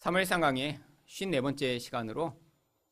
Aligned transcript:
3월 0.00 0.24
상 0.24 0.40
강의 0.40 0.80
54번째 1.06 1.78
시간으로 1.78 2.34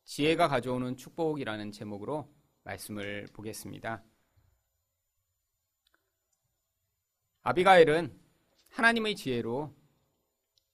지혜가 0.03 0.47
가져오는 0.47 0.95
축복이라는 0.95 1.71
제목으로 1.71 2.31
말씀을 2.63 3.25
보겠습니다. 3.33 4.03
아비가엘은 7.41 8.15
하나님의 8.69 9.15
지혜로 9.15 9.75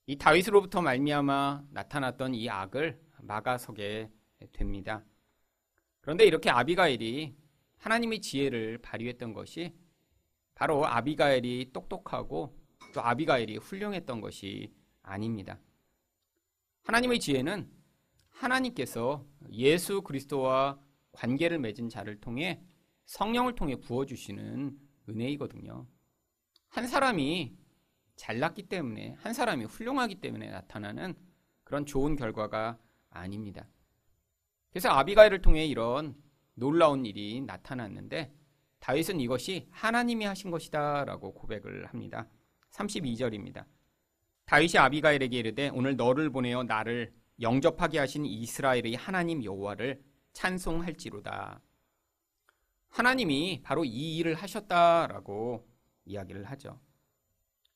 이 0.04 0.18
다윗으로부터 0.18 0.82
말미암아 0.82 1.68
나타났던 1.70 2.34
이 2.34 2.50
악을 2.50 3.00
막아서게 3.22 4.10
됩니다. 4.52 5.06
그런데 6.02 6.26
이렇게 6.26 6.50
아비가엘이 6.50 7.34
하나님의 7.78 8.20
지혜를 8.20 8.76
발휘했던 8.82 9.32
것이 9.32 9.74
바로 10.54 10.86
아비가엘이 10.86 11.70
똑똑하고 11.72 12.54
또 12.92 13.00
아비가엘이 13.00 13.56
훌륭했던 13.56 14.20
것이 14.20 14.74
아닙니다. 15.00 15.58
하나님의 16.86 17.18
지혜는 17.18 17.68
하나님께서 18.30 19.26
예수 19.50 20.02
그리스도와 20.02 20.80
관계를 21.10 21.58
맺은 21.58 21.88
자를 21.88 22.20
통해 22.20 22.62
성령을 23.06 23.56
통해 23.56 23.74
부어주시는 23.74 24.78
은혜이거든요. 25.08 25.88
한 26.68 26.86
사람이 26.86 27.56
잘났기 28.14 28.68
때문에, 28.68 29.16
한 29.18 29.34
사람이 29.34 29.64
훌륭하기 29.64 30.20
때문에 30.20 30.48
나타나는 30.48 31.14
그런 31.64 31.86
좋은 31.86 32.14
결과가 32.14 32.78
아닙니다. 33.10 33.68
그래서 34.70 34.90
아비가일을 34.90 35.42
통해 35.42 35.66
이런 35.66 36.14
놀라운 36.54 37.04
일이 37.04 37.40
나타났는데 37.40 38.32
다윗은 38.78 39.18
이것이 39.20 39.66
하나님이 39.72 40.24
하신 40.24 40.52
것이다 40.52 41.04
라고 41.04 41.34
고백을 41.34 41.86
합니다. 41.86 42.28
32절입니다. 42.70 43.66
다윗이 44.46 44.78
아비가일에게 44.78 45.38
이르되 45.38 45.68
오늘 45.70 45.96
너를 45.96 46.30
보내어 46.30 46.62
나를 46.62 47.12
영접하게 47.40 47.98
하신 47.98 48.24
이스라엘의 48.24 48.94
하나님 48.94 49.44
여호와를 49.44 50.02
찬송할지로다. 50.32 51.60
하나님이 52.88 53.60
바로 53.62 53.84
이 53.84 54.16
일을 54.16 54.34
하셨다라고 54.34 55.68
이야기를 56.04 56.44
하죠. 56.44 56.80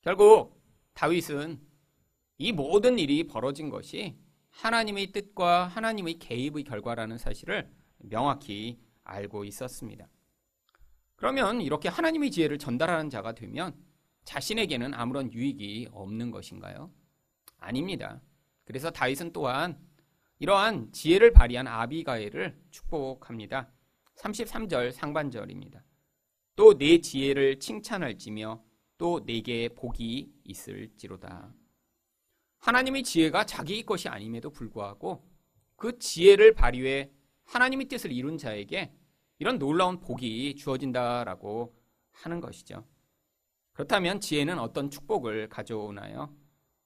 결국 0.01 0.63
다윗은 0.93 1.59
이 2.37 2.51
모든 2.53 2.97
일이 2.97 3.27
벌어진 3.27 3.69
것이 3.69 4.17
하나님의 4.49 5.11
뜻과 5.11 5.67
하나님의 5.67 6.19
개입의 6.19 6.63
결과라는 6.63 7.17
사실을 7.17 7.69
명확히 7.97 8.79
알고 9.03 9.43
있었습니다. 9.43 10.07
그러면 11.17 11.61
이렇게 11.61 11.89
하나님의 11.89 12.31
지혜를 12.31 12.57
전달하는 12.57 13.09
자가 13.09 13.33
되면 13.33 13.75
자신에게는 14.25 14.93
아무런 14.93 15.31
유익이 15.31 15.89
없는 15.91 16.31
것인가요? 16.31 16.91
아닙니다. 17.57 18.21
그래서 18.65 18.89
다윗은 18.91 19.33
또한 19.33 19.79
이러한 20.39 20.91
지혜를 20.91 21.31
발휘한 21.33 21.67
아비가엘을 21.67 22.59
축복합니다. 22.71 23.71
33절 24.17 24.91
상반절입니다. 24.91 25.83
또 26.55 26.73
내 26.77 26.99
지혜를 26.99 27.59
칭찬할지며 27.59 28.63
또 28.97 29.25
내게 29.25 29.69
복이 29.69 30.31
있을지로다. 30.43 31.53
하나님의 32.59 33.03
지혜가 33.03 33.45
자기의 33.45 33.83
것이 33.83 34.07
아님에도 34.07 34.51
불구하고 34.51 35.27
그 35.75 35.97
지혜를 35.97 36.53
발휘해 36.53 37.11
하나님의 37.45 37.87
뜻을 37.87 38.11
이룬 38.11 38.37
자에게 38.37 38.93
이런 39.39 39.57
놀라운 39.57 39.99
복이 39.99 40.55
주어진다라고 40.55 41.75
하는 42.11 42.39
것이죠. 42.39 42.85
그렇다면 43.81 44.19
지혜는 44.19 44.59
어떤 44.59 44.91
축복을 44.91 45.49
가져오나요? 45.49 46.31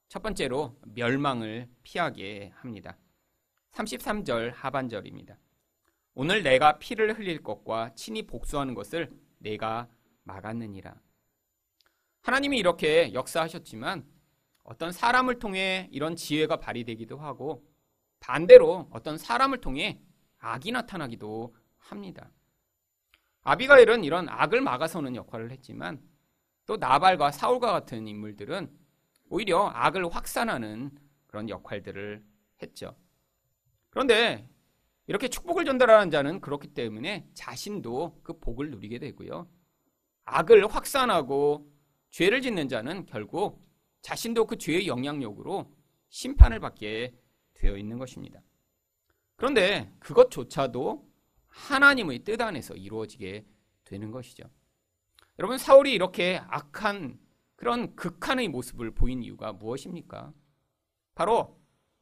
첫 0.08 0.24
번째로 0.24 0.80
멸망을 0.94 1.68
피하게 1.84 2.54
합니다. 2.56 2.98
33절 3.74 4.54
하반절입니다. 4.54 5.38
오늘 6.14 6.42
내가 6.42 6.80
피를 6.80 7.20
흘릴 7.20 7.44
것과 7.44 7.94
친히 7.96 8.26
복수하는 8.26 8.74
것을 8.74 9.12
내가 9.40 9.90
막았느니라. 10.24 10.96
하나님이 12.22 12.60
이렇게 12.60 13.14
역사하셨지만 13.14 14.06
어떤 14.64 14.94
사람을 14.94 15.40
통해 15.40 15.90
이런 15.92 16.16
지혜가 16.16 16.62
발휘되기도 16.62 17.18
하고 17.18 17.68
반대로 18.22 18.88
어떤 18.92 19.18
사람을 19.18 19.60
통해 19.60 20.00
악이 20.38 20.72
나타나기도 20.72 21.54
합니다. 21.76 22.32
아비가일은 23.42 24.06
이런 24.06 24.30
악을 24.30 24.62
막아서는 24.62 25.18
역할을 25.18 25.52
했지만 25.52 26.02
또 26.66 26.78
나발과 26.78 27.32
사울과 27.32 27.72
같은 27.72 28.08
인물들은 28.08 28.72
오히려 29.30 29.68
악을 29.68 30.14
확산하는 30.14 30.92
그런 31.28 31.50
역할들을 31.50 32.24
했죠. 32.62 32.96
그런데 33.90 34.48
이렇게 35.08 35.28
축복을 35.28 35.66
전달하는 35.66 36.10
자는 36.10 36.42
그렇기 36.42 36.70
때문에 36.70 37.28
자신도 37.34 38.22
그 38.24 38.40
복을 38.40 38.72
누리게 38.72 39.00
되고요. 39.00 39.48
악을 40.26 40.68
확산하고 40.68 41.72
죄를 42.10 42.42
짓는 42.42 42.68
자는 42.70 43.06
결국 43.06 43.64
자신도 44.02 44.46
그 44.46 44.58
죄의 44.58 44.88
영향력으로 44.88 45.72
심판을 46.10 46.60
받게 46.60 47.16
되어 47.54 47.78
있는 47.78 47.98
것입니다. 47.98 48.42
그런데 49.36 49.92
그것조차도 50.00 51.08
하나님의 51.48 52.20
뜻 52.20 52.42
안에서 52.42 52.76
이루어지게 52.76 53.46
되는 53.84 54.12
것이죠. 54.12 54.50
여러분 55.38 55.58
사울이 55.58 55.94
이렇게 55.94 56.42
악한 56.48 57.20
그런 57.56 57.96
극한의 57.96 58.48
모습을 58.48 58.92
보인 58.92 59.22
이유가 59.22 59.52
무엇입니까? 59.52 60.34
바로 61.14 61.60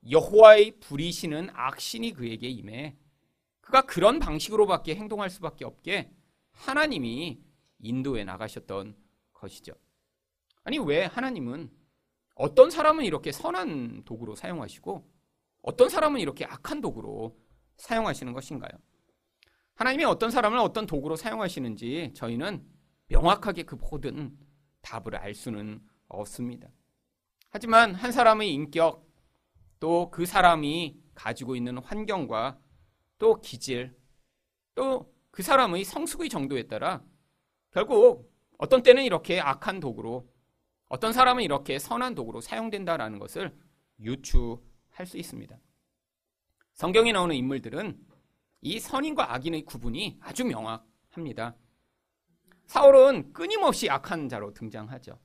여호와의 0.09 0.79
부리시는 0.79 1.49
악신이 1.53 2.13
그에게 2.13 2.47
임해 2.47 2.95
그가 3.61 3.83
그런 3.83 4.19
방식으로밖에 4.19 4.95
행동할 4.95 5.29
수밖에 5.29 5.65
없게 5.65 6.11
하나님이 6.51 7.41
인도해 7.79 8.23
나가셨던 8.23 8.95
것이죠. 9.33 9.73
아니 10.63 10.77
왜 10.77 11.05
하나님은 11.05 11.71
어떤 12.35 12.69
사람은 12.69 13.05
이렇게 13.05 13.31
선한 13.31 14.03
도구로 14.05 14.35
사용하시고 14.35 15.09
어떤 15.61 15.89
사람은 15.89 16.19
이렇게 16.19 16.45
악한 16.45 16.81
도구로 16.81 17.37
사용하시는 17.77 18.31
것인가요? 18.33 18.71
하나님이 19.75 20.03
어떤 20.03 20.29
사람을 20.29 20.59
어떤 20.59 20.85
도구로 20.85 21.15
사용하시는지 21.15 22.11
저희는 22.13 22.72
명확하게 23.13 23.63
그 23.63 23.75
모든 23.75 24.35
답을 24.81 25.15
알 25.15 25.33
수는 25.35 25.81
없습니다. 26.07 26.69
하지만 27.51 27.93
한 27.93 28.11
사람의 28.11 28.51
인격, 28.51 29.07
또 29.79 30.09
그 30.09 30.25
사람이 30.25 30.97
가지고 31.13 31.55
있는 31.55 31.77
환경과 31.77 32.59
또 33.17 33.39
기질, 33.41 33.95
또 34.75 35.13
그 35.31 35.41
사람의 35.41 35.83
성숙의 35.83 36.29
정도에 36.29 36.67
따라 36.67 37.03
결국 37.71 38.31
어떤 38.59 38.83
때는 38.83 39.03
이렇게 39.03 39.39
악한 39.39 39.79
도구로, 39.79 40.31
어떤 40.89 41.11
사람은 41.11 41.43
이렇게 41.43 41.79
선한 41.79 42.13
도구로 42.13 42.39
사용된다라는 42.39 43.17
것을 43.17 43.55
유추할 43.99 45.07
수 45.07 45.17
있습니다. 45.17 45.57
성경에 46.73 47.11
나오는 47.11 47.35
인물들은 47.35 47.99
이 48.61 48.79
선인과 48.79 49.33
악인의 49.33 49.63
구분이 49.65 50.19
아주 50.21 50.45
명확합니다. 50.45 51.55
사울은 52.73 53.33
끊임없이 53.33 53.87
악한 53.87 54.29
자로 54.29 54.51
등장하죠. 54.51 55.19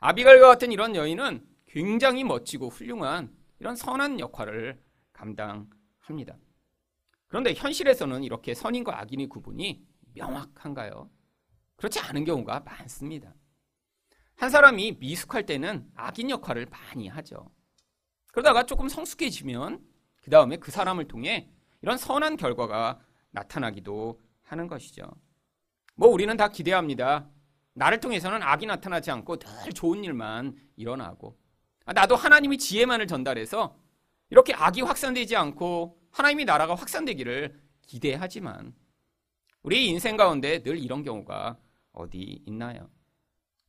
아비갈과 0.00 0.48
같은 0.48 0.70
이런 0.70 0.94
여인은 0.94 1.46
굉장히 1.64 2.24
멋지고 2.24 2.68
훌륭한 2.68 3.34
이런 3.58 3.74
선한 3.74 4.20
역할을 4.20 4.78
감당합니다. 5.14 6.36
그런데 7.26 7.54
현실에서는 7.54 8.22
이렇게 8.22 8.52
선인과 8.52 9.00
악인의 9.00 9.28
구분이 9.28 9.82
명확한가요? 10.12 11.08
그렇지 11.76 12.00
않은 12.00 12.26
경우가 12.26 12.60
많습니다. 12.60 13.34
한 14.36 14.50
사람이 14.50 14.98
미숙할 15.00 15.46
때는 15.46 15.90
악인 15.94 16.28
역할을 16.28 16.66
많이 16.66 17.08
하죠. 17.08 17.50
그러다가 18.30 18.66
조금 18.66 18.90
성숙해지면 18.90 19.82
그 20.20 20.28
다음에 20.28 20.58
그 20.58 20.70
사람을 20.70 21.08
통해 21.08 21.50
이런 21.80 21.96
선한 21.96 22.36
결과가 22.36 23.00
나타나기도 23.30 24.20
하는 24.42 24.66
것이죠. 24.66 25.10
뭐 26.02 26.10
우리는 26.10 26.36
다 26.36 26.48
기대합니다. 26.48 27.28
나를 27.74 28.00
통해서는 28.00 28.42
악이 28.42 28.66
나타나지 28.66 29.12
않고 29.12 29.36
늘 29.36 29.72
좋은 29.72 30.02
일만 30.02 30.56
일어나고 30.74 31.38
아, 31.84 31.92
나도 31.92 32.16
하나님이 32.16 32.58
지혜만을 32.58 33.06
전달해서 33.06 33.78
이렇게 34.28 34.52
악이 34.52 34.80
확산되지 34.80 35.36
않고 35.36 35.96
하나님이 36.10 36.44
나라가 36.44 36.74
확산되기를 36.74 37.56
기대하지만 37.82 38.74
우리 39.62 39.86
인생 39.86 40.16
가운데 40.16 40.60
늘 40.64 40.76
이런 40.76 41.04
경우가 41.04 41.56
어디 41.92 42.42
있나요? 42.46 42.90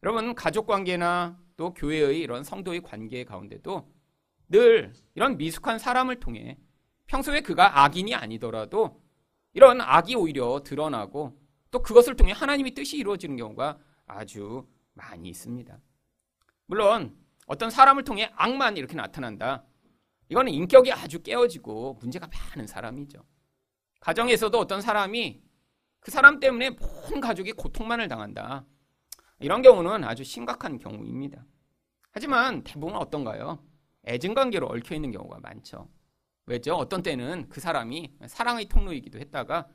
여러분 0.01 0.33
가족 0.33 0.65
관계나 0.65 1.39
또 1.55 1.75
교회의 1.75 2.19
이런 2.19 2.43
성도의 2.43 2.81
관계 2.81 3.23
가운데도 3.25 3.93
늘 4.49 4.91
이런 5.13 5.37
미숙한 5.37 5.77
사람을 5.77 6.19
통해 6.19 6.57
평소에 7.05 7.41
그가 7.41 7.83
악인이 7.83 8.15
아니더라도 8.15 9.03
이런 9.53 9.81
악이 9.81 10.15
오히려 10.15 10.63
드러나고 10.63 11.42
또 11.73 11.81
그것을 11.81 12.15
통해 12.15 12.31
하나님의 12.31 12.75
뜻이 12.75 12.97
이루어지는 12.97 13.35
경우가 13.35 13.79
아주 14.05 14.67
많이 14.93 15.27
있습니다. 15.29 15.75
물론 16.67 17.17
어떤 17.47 17.71
사람을 17.71 18.03
통해 18.03 18.31
악만 18.35 18.77
이렇게 18.77 18.95
나타난다. 18.95 19.65
이거는 20.29 20.53
인격이 20.53 20.91
아주 20.93 21.23
깨어지고 21.23 21.95
문제가 21.99 22.27
많은 22.27 22.67
사람이죠. 22.67 23.25
가정에서도 24.01 24.55
어떤 24.57 24.81
사람이 24.81 25.41
그 25.99 26.11
사람 26.11 26.39
때문에 26.39 26.77
온 27.11 27.19
가족이 27.19 27.53
고통만을 27.53 28.07
당한다. 28.07 28.65
이런 29.39 29.63
경우는 29.63 30.03
아주 30.03 30.23
심각한 30.23 30.77
경우입니다. 30.77 31.43
하지만 32.11 32.63
대부분 32.63 32.95
어떤가요? 32.95 33.65
애증관계로 34.05 34.67
얽혀 34.67 34.93
있는 34.93 35.11
경우가 35.11 35.39
많죠. 35.39 35.89
왜죠? 36.45 36.75
어떤 36.75 37.01
때는 37.01 37.49
그 37.49 37.59
사람이 37.59 38.13
사랑의 38.27 38.65
통로이기도 38.65 39.17
했다가 39.17 39.67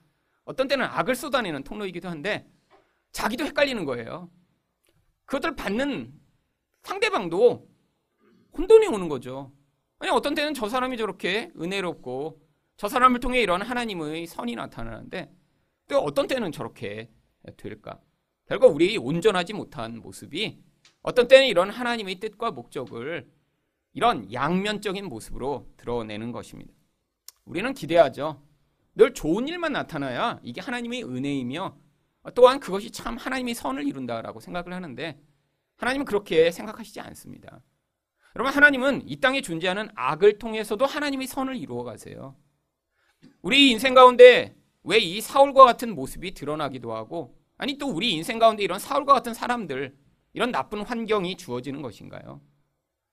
어떤 0.49 0.67
때는 0.67 0.87
악을 0.87 1.15
쏟아내는 1.15 1.63
통로이기도 1.63 2.09
한데 2.09 2.51
자기도 3.13 3.45
헷갈리는 3.45 3.85
거예요. 3.85 4.31
그것을 5.27 5.55
받는 5.55 6.11
상대방도 6.85 7.69
혼돈이 8.57 8.87
오는 8.87 9.11
거죠. 9.11 9.53
아니 9.99 10.11
어떤 10.11 10.35
때는 10.35 10.55
저 10.55 10.67
사람이 10.67 10.97
저렇게 10.97 11.53
은혜롭고 11.61 12.41
저 12.79 12.89
사람을 12.89 13.21
통해 13.21 13.43
이런 13.43 13.61
하나님의 13.61 14.27
선이 14.27 14.55
나타나는데 14.55 15.31
또 15.87 15.99
어떤 15.99 16.27
때는 16.27 16.51
저렇게 16.51 17.11
될까? 17.59 18.01
결국 18.47 18.75
우리 18.75 18.97
온전하지 18.97 19.53
못한 19.53 19.99
모습이 19.99 20.63
어떤 21.03 21.29
때는 21.29 21.47
이런 21.49 21.69
하나님의 21.69 22.21
뜻과 22.21 22.53
목적을 22.53 23.31
이런 23.93 24.33
양면적인 24.33 25.11
모습으로 25.11 25.69
드러내는 25.77 26.33
것입니다. 26.33 26.73
우리는 27.45 27.75
기대하죠. 27.75 28.48
늘 28.99 29.15
좋은 29.15 29.47
일만 29.47 29.73
나타나야 29.73 30.41
이게 30.43 30.61
하나님의 30.61 31.05
은혜이며 31.05 31.79
또한 32.35 32.59
그것이 32.59 32.91
참 32.91 33.17
하나님의 33.17 33.55
선을 33.55 33.87
이룬다라고 33.87 34.41
생각을 34.41 34.73
하는데 34.75 35.21
하나님은 35.77 36.05
그렇게 36.05 36.51
생각하시지 36.51 36.99
않습니다. 37.01 37.61
여러분 38.35 38.53
하나님은 38.53 39.09
이 39.09 39.21
땅에 39.21 39.41
존재하는 39.41 39.89
악을 39.95 40.39
통해서도 40.39 40.85
하나님의 40.85 41.29
선을 41.29 41.57
이루어 41.57 41.85
가세요. 41.85 42.37
우리 43.41 43.71
인생 43.71 43.95
가운데 43.95 44.57
왜 44.83 44.99
이 44.99 45.21
사울과 45.21 45.65
같은 45.65 45.95
모습이 45.95 46.35
드러나기도 46.35 46.93
하고 46.93 47.39
아니 47.57 47.79
또 47.79 47.89
우리 47.89 48.13
인생 48.13 48.41
가운데 48.41 48.65
이런 48.65 48.81
사울과 48.81 49.13
같은 49.13 49.33
사람들 49.33 49.97
이런 50.33 50.51
나쁜 50.51 50.83
환경이 50.83 51.37
주어지는 51.37 51.83
것인가요? 51.83 52.41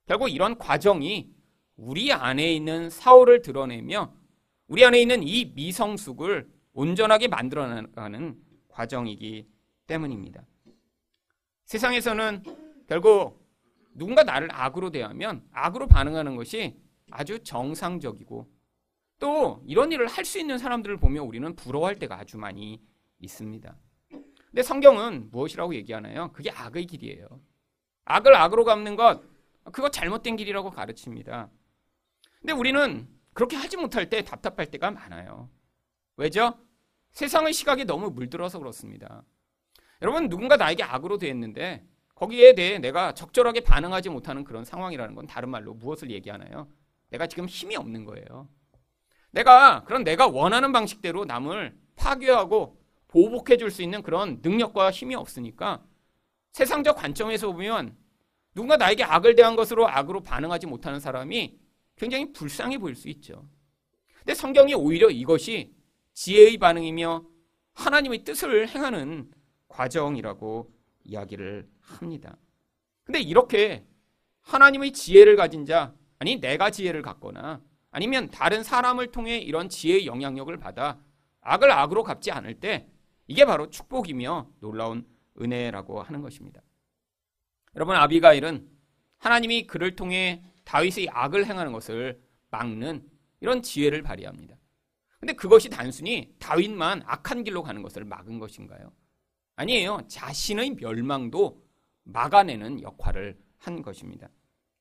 결국 0.07 0.29
이런 0.29 0.57
과정이 0.57 1.29
우리 1.75 2.11
안에 2.11 2.53
있는 2.53 2.89
사울을 2.89 3.43
드러내며 3.43 4.24
우리 4.67 4.83
안에 4.83 4.99
있는 5.01 5.21
이 5.23 5.45
미성숙을 5.53 6.49
온전하게 6.73 7.27
만들어 7.27 7.67
나가는 7.67 8.35
과정이기 8.69 9.47
때문입니다. 9.87 10.43
세상에서는 11.65 12.43
결국 12.87 13.45
누군가 13.93 14.23
나를 14.23 14.49
악으로 14.51 14.89
대하면 14.89 15.47
악으로 15.51 15.87
반응하는 15.87 16.35
것이 16.35 16.75
아주 17.11 17.39
정상적이고 17.43 18.49
또 19.19 19.63
이런 19.65 19.91
일을 19.91 20.07
할 20.07 20.25
수 20.25 20.39
있는 20.39 20.57
사람들을 20.57 20.97
보며 20.97 21.23
우리는 21.23 21.55
부러워할 21.55 21.97
때가 21.97 22.19
아주 22.19 22.37
많이 22.37 22.81
있습니다. 23.19 23.77
근데 24.09 24.61
성경은 24.63 25.29
무엇이라고 25.31 25.75
얘기하나요? 25.75 26.31
그게 26.33 26.49
악의 26.51 26.85
길이에요. 26.87 27.27
악을 28.05 28.35
악으로 28.35 28.65
갚는 28.65 28.95
것, 28.95 29.21
그거 29.71 29.89
잘못된 29.89 30.35
길이라고 30.35 30.71
가르칩니다. 30.71 31.49
근데 32.39 32.53
우리는 32.53 33.07
그렇게 33.35 33.57
하지 33.57 33.75
못할 33.75 34.09
때 34.09 34.23
답답할 34.23 34.71
때가 34.71 34.91
많아요. 34.91 35.49
왜죠? 36.15 36.57
세상의 37.11 37.51
시각에 37.53 37.83
너무 37.83 38.09
물들어서 38.09 38.59
그렇습니다. 38.59 39.23
여러분, 40.01 40.29
누군가 40.29 40.55
나에게 40.55 40.83
악으로 40.83 41.17
대했는데 41.17 41.85
거기에 42.15 42.55
대해 42.55 42.79
내가 42.79 43.13
적절하게 43.13 43.59
반응하지 43.59 44.09
못하는 44.09 44.45
그런 44.45 44.63
상황이라는 44.63 45.15
건 45.15 45.27
다른 45.27 45.49
말로 45.49 45.73
무엇을 45.73 46.11
얘기하나요? 46.11 46.69
내가 47.09 47.27
지금 47.27 47.45
힘이 47.45 47.75
없는 47.75 48.05
거예요. 48.05 48.47
내가 49.31 49.83
그런 49.83 50.05
내가 50.05 50.27
원하는 50.27 50.71
방식대로 50.71 51.25
남을 51.25 51.77
파괴하고 51.97 52.81
보복해 53.09 53.57
줄 53.57 53.69
수 53.69 53.83
있는 53.83 54.01
그런 54.01 54.39
능력과 54.41 54.91
힘이 54.91 55.15
없으니까 55.15 55.83
세상적 56.53 56.95
관점에서 56.95 57.51
보면 57.51 57.97
누군가 58.53 58.77
나에게 58.77 59.03
악을 59.03 59.35
대한 59.35 59.57
것으로 59.57 59.89
악으로 59.89 60.23
반응하지 60.23 60.67
못하는 60.67 61.01
사람이 61.01 61.59
굉장히 61.95 62.31
불쌍해 62.31 62.77
보일 62.77 62.95
수 62.95 63.09
있죠. 63.09 63.47
근데 64.19 64.33
성경이 64.33 64.73
오히려 64.73 65.09
이것이 65.09 65.73
지혜의 66.13 66.57
반응이며 66.57 67.25
하나님의 67.73 68.23
뜻을 68.23 68.67
행하는 68.67 69.31
과정이라고 69.67 70.73
이야기를 71.03 71.69
합니다. 71.81 72.37
근데 73.03 73.19
이렇게 73.19 73.85
하나님의 74.41 74.93
지혜를 74.93 75.35
가진 75.35 75.65
자, 75.65 75.93
아니 76.19 76.37
내가 76.37 76.71
지혜를 76.71 77.01
갖거나 77.01 77.61
아니면 77.91 78.29
다른 78.29 78.63
사람을 78.63 79.11
통해 79.11 79.37
이런 79.37 79.69
지혜의 79.69 80.05
영향력을 80.05 80.55
받아 80.57 80.99
악을 81.41 81.71
악으로 81.71 82.03
갚지 82.03 82.31
않을 82.31 82.59
때 82.59 82.87
이게 83.27 83.45
바로 83.45 83.69
축복이며 83.69 84.49
놀라운 84.59 85.07
은혜라고 85.39 86.01
하는 86.01 86.21
것입니다. 86.21 86.61
여러분 87.75 87.95
아비가일은 87.95 88.67
하나님이 89.17 89.67
그를 89.67 89.95
통해 89.95 90.43
다윗의 90.65 91.09
악을 91.11 91.45
행하는 91.45 91.71
것을 91.71 92.21
막는 92.51 93.07
이런 93.39 93.61
지혜를 93.61 94.01
발휘합니다. 94.01 94.57
근데 95.19 95.33
그것이 95.33 95.69
단순히 95.69 96.35
다윗만 96.39 97.03
악한 97.05 97.43
길로 97.43 97.63
가는 97.63 97.81
것을 97.81 98.03
막은 98.03 98.39
것인가요? 98.39 98.91
아니에요. 99.55 100.01
자신의 100.07 100.71
멸망도 100.71 101.63
막아내는 102.03 102.81
역할을 102.81 103.37
한 103.57 103.81
것입니다. 103.81 104.29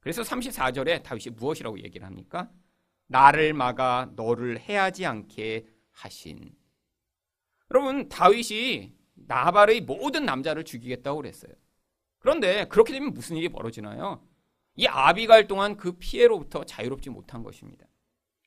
그래서 0.01 0.23
34절에 0.23 1.03
다윗이 1.03 1.37
무엇이라고 1.37 1.81
얘기를 1.81 2.07
합니까? 2.07 2.51
나를 3.07 3.55
막아 3.55 4.11
너를 4.17 4.61
해하지 4.61 5.07
않게 5.07 5.67
하신. 5.93 6.55
여러분, 7.71 8.09
다윗이 8.09 8.93
나발의 9.15 9.83
모든 9.83 10.27
남자를 10.27 10.65
죽이겠다고 10.65 11.17
그랬어요. 11.19 11.53
그런데 12.19 12.67
그렇게 12.67 12.93
되면 12.93 13.15
무슨 13.15 13.37
일이 13.37 13.49
벌어지나요? 13.49 14.27
이 14.77 14.87
아비갈 14.87 15.47
동안 15.47 15.77
그 15.77 15.93
피해로부터 15.93 16.65
자유롭지 16.65 17.11
못한 17.11 17.43
것입니다. 17.43 17.87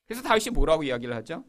그래서 0.06 0.22
다윗이 0.22 0.50
뭐라고 0.54 0.82
이야기를 0.82 1.14
하죠? 1.16 1.44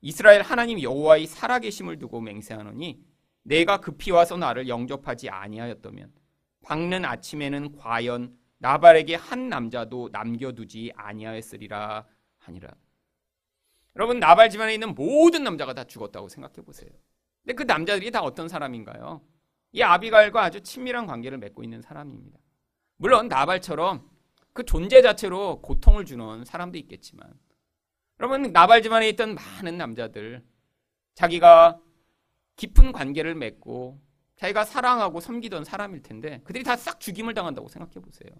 이스라엘 0.00 0.42
하나님 0.42 0.80
여호와의 0.80 1.26
살아계심을 1.26 1.98
두고 1.98 2.20
맹세하노니 2.20 3.02
내가 3.42 3.80
급히 3.80 4.10
와서 4.10 4.36
나를 4.36 4.68
영접하지 4.68 5.30
아니하였다면 5.30 6.12
밝는 6.62 7.04
아침에는 7.04 7.76
과연 7.76 8.36
나발에게 8.58 9.14
한 9.14 9.48
남자도 9.48 10.10
남겨두지 10.12 10.92
아니하였으리라 10.96 12.06
하니라. 12.38 12.74
여러분 13.96 14.20
나발 14.20 14.50
집안에 14.50 14.74
있는 14.74 14.94
모든 14.94 15.44
남자가 15.44 15.72
다 15.72 15.84
죽었다고 15.84 16.28
생각해 16.28 16.56
보세요. 16.64 16.90
근데 17.42 17.54
그 17.54 17.62
남자들이 17.62 18.10
다 18.10 18.22
어떤 18.22 18.48
사람인가요? 18.48 19.22
이 19.72 19.82
아비갈과 19.82 20.42
아주 20.42 20.60
친밀한 20.60 21.06
관계를 21.06 21.38
맺고 21.38 21.62
있는 21.62 21.80
사람입니다. 21.80 22.38
물론 22.96 23.28
나발처럼 23.28 24.08
그 24.58 24.64
존재 24.64 25.02
자체로 25.02 25.62
고통을 25.62 26.04
주는 26.04 26.44
사람도 26.44 26.78
있겠지만 26.78 27.32
여러분 28.18 28.50
나발 28.52 28.82
집안에 28.82 29.08
있던 29.10 29.36
많은 29.36 29.78
남자들 29.78 30.44
자기가 31.14 31.78
깊은 32.56 32.90
관계를 32.90 33.36
맺고 33.36 34.02
자기가 34.34 34.64
사랑하고 34.64 35.20
섬기던 35.20 35.62
사람일 35.62 36.02
텐데 36.02 36.40
그들이 36.42 36.64
다 36.64 36.74
싹 36.74 36.98
죽임을 36.98 37.34
당한다고 37.34 37.68
생각해 37.68 38.04
보세요. 38.04 38.32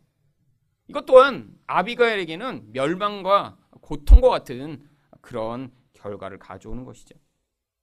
이것 0.88 1.06
또한 1.06 1.56
아비가엘에게는 1.68 2.72
멸망과 2.72 3.56
고통과 3.80 4.28
같은 4.28 4.90
그런 5.20 5.70
결과를 5.92 6.40
가져오는 6.40 6.82
것이죠. 6.84 7.14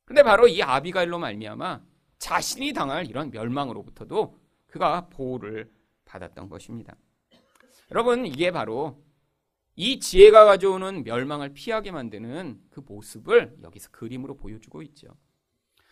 근데 0.03 0.23
바로 0.23 0.49
이 0.49 0.61
아비가일로 0.61 1.19
말미암아 1.19 1.81
자신이 2.19 2.73
당할 2.73 3.05
이런 3.05 3.31
멸망으로부터도 3.31 4.37
그가 4.67 5.07
보호를 5.07 5.71
받았던 6.03 6.49
것입니다. 6.49 6.97
여러분 7.91 8.25
이게 8.25 8.51
바로 8.51 9.03
이 9.75 9.99
지혜가 9.99 10.45
가져오는 10.45 11.03
멸망을 11.03 11.53
피하게 11.53 11.91
만드는 11.91 12.61
그 12.69 12.81
모습을 12.85 13.57
여기서 13.63 13.89
그림으로 13.91 14.37
보여주고 14.37 14.81
있죠. 14.83 15.07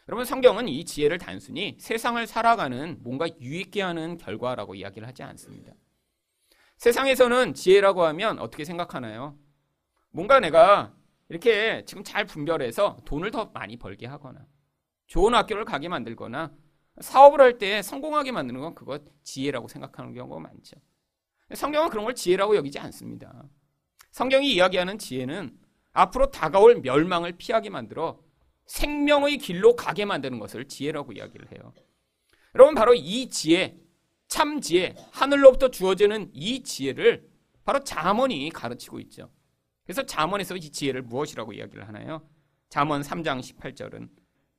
여러분 0.08 0.26
성경은 0.26 0.68
이 0.68 0.84
지혜를 0.86 1.18
단순히 1.18 1.78
세상을 1.80 2.26
살아가는 2.28 2.98
뭔가 3.02 3.28
유익게 3.40 3.82
하는 3.82 4.18
결과라고 4.18 4.76
이야기를 4.76 5.08
하지 5.08 5.24
않습니다. 5.24 5.74
세상에서는 6.78 7.54
지혜라고 7.54 8.04
하면 8.04 8.40
어떻게 8.40 8.66
생각하나요? 8.66 9.38
뭔가 10.12 10.40
내가 10.40 10.94
이렇게 11.30 11.84
지금 11.86 12.04
잘 12.04 12.26
분별해서 12.26 12.98
돈을 13.06 13.32
더 13.32 13.46
많이 13.54 13.78
벌게 13.78 14.08
하거나 14.08 14.46
좋은 15.08 15.34
학교를 15.34 15.66
가게 15.66 15.88
만들거나 15.90 16.52
사업을 17.00 17.42
할 17.42 17.58
때 17.58 17.82
성공하게 17.82 18.32
만드는 18.32 18.60
건 18.60 18.76
그것 18.76 19.04
지혜라고 19.24 19.68
생각하는 19.68 20.14
경우가 20.14 20.40
많죠. 20.40 20.78
성경은 21.54 21.90
그런 21.90 22.06
걸 22.06 22.16
지혜라고 22.16 22.56
여기지 22.56 22.80
않습니다. 22.80 23.44
성경이 24.12 24.54
이야기하는 24.54 24.98
지혜는 24.98 25.58
앞으로 25.92 26.32
다가올 26.32 26.82
멸망을 26.82 27.34
피하게 27.34 27.70
만들어 27.70 28.20
생명의 28.66 29.38
길로 29.38 29.76
가게 29.76 30.06
만드는 30.06 30.40
것을 30.40 30.68
지혜라고 30.68 31.14
이야기를 31.14 31.52
해요. 31.52 31.74
여러분 32.56 32.76
바로 32.76 32.94
이 32.94 33.30
지혜, 33.30 33.78
참 34.28 34.62
지혜, 34.62 34.96
하늘로부터 35.12 35.70
주어지는 35.70 36.30
이 36.34 36.64
지혜를 36.64 37.28
바로 37.66 37.84
자문이 37.84 38.50
가르치고 38.52 39.00
있죠. 39.02 39.30
그래서 39.84 40.06
잠언에서 40.06 40.56
이 40.56 40.70
지혜를 40.72 41.04
무엇이라고 41.04 41.54
이야기를 41.54 41.88
하나요? 41.88 42.28
잠언 42.70 43.02
3장 43.02 43.40
18절은 43.42 44.10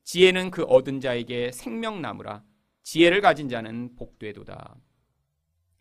지혜는 0.04 0.50
그 0.50 0.62
얻은 0.64 1.00
자에게 1.00 1.50
생명나무라 1.52 2.44
지혜를 2.82 3.20
가진 3.20 3.48
자는 3.48 3.96
복되도다. 3.96 4.76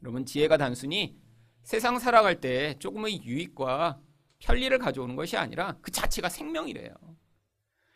여러분 0.03 0.25
지혜가 0.25 0.57
단순히 0.57 1.15
세상 1.63 1.97
살아갈 1.97 2.41
때 2.41 2.77
조금의 2.79 3.23
유익과 3.23 3.99
편리를 4.39 4.77
가져오는 4.77 5.15
것이 5.15 5.37
아니라 5.37 5.77
그 5.81 5.91
자체가 5.91 6.27
생명이래요. 6.27 6.93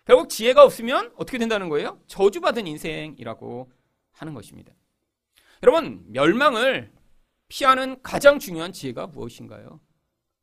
결국 0.06 0.30
지혜가 0.30 0.64
없으면 0.64 1.12
어떻게 1.18 1.38
된다는 1.38 1.68
거예요? 1.68 2.02
저주받은 2.08 2.66
인생이라고 2.66 3.70
하는 4.14 4.34
것입니다. 4.34 4.74
여러분, 5.64 6.06
멸망을 6.08 6.94
피하는 7.50 8.02
가장 8.02 8.40
중요한 8.40 8.72
지혜가 8.72 9.08
무엇인가요? 9.08 9.82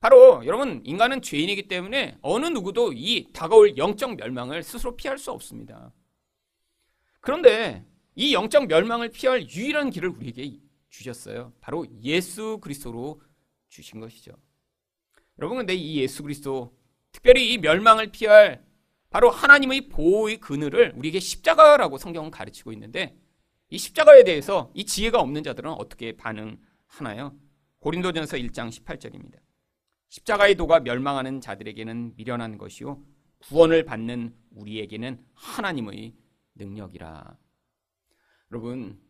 바로 0.01 0.45
여러분, 0.45 0.83
인간은 0.85 1.23
죄인이기 1.23 1.69
때문에 1.69 2.19
어느 2.21 2.45
누구도 2.47 2.93
이 2.93 3.33
다가올 3.33 3.79
영적 3.79 4.17
멸망을 4.17 4.63
스스로 4.63 4.97
피할 4.97 5.17
수 5.17 5.31
없습니다. 5.31 5.95
그런데 7.21 7.87
이 8.17 8.35
영적 8.35 8.67
멸망을 8.67 9.09
피할 9.09 9.49
유일한 9.49 9.89
길을 9.89 10.11
우리에게 10.11 10.43
주셨어요. 10.95 11.53
바로 11.61 11.87
예수 12.03 12.59
그리스도로 12.61 13.21
주신 13.69 14.01
것이죠. 14.01 14.33
여러분, 15.39 15.59
근데 15.59 15.75
이 15.75 15.97
예수 15.97 16.23
그리스도, 16.23 16.77
특별히 17.11 17.53
이 17.53 17.59
멸망을 17.59 18.13
피할 18.13 18.65
바로 19.11 19.31
하나님의 19.31 19.89
보호의 19.89 20.39
그늘을 20.39 20.93
우리에게 20.97 21.21
십자가라고 21.21 21.99
성경은 21.99 22.31
가르치고 22.31 22.73
있는데 22.73 23.17
이 23.71 23.79
십자가에 23.79 24.25
대해서 24.25 24.73
이 24.75 24.85
지혜가 24.85 25.21
없는 25.21 25.43
자들은 25.43 25.71
어떻게 25.73 26.17
반응하나요? 26.17 27.37
고린도전서 27.79 28.37
1장 28.39 28.71
18절입니다. 28.71 29.39
십자가의 30.09 30.57
도가 30.57 30.81
멸망하는 30.81 31.41
자들에게는 31.41 32.17
미련한 32.17 32.59
것이요 32.59 33.05
구원을 33.39 33.85
받는 33.85 34.35
우리에게는 34.51 35.25
하나님의 35.35 36.15
능력이라. 36.57 37.37
여러분, 38.53 39.01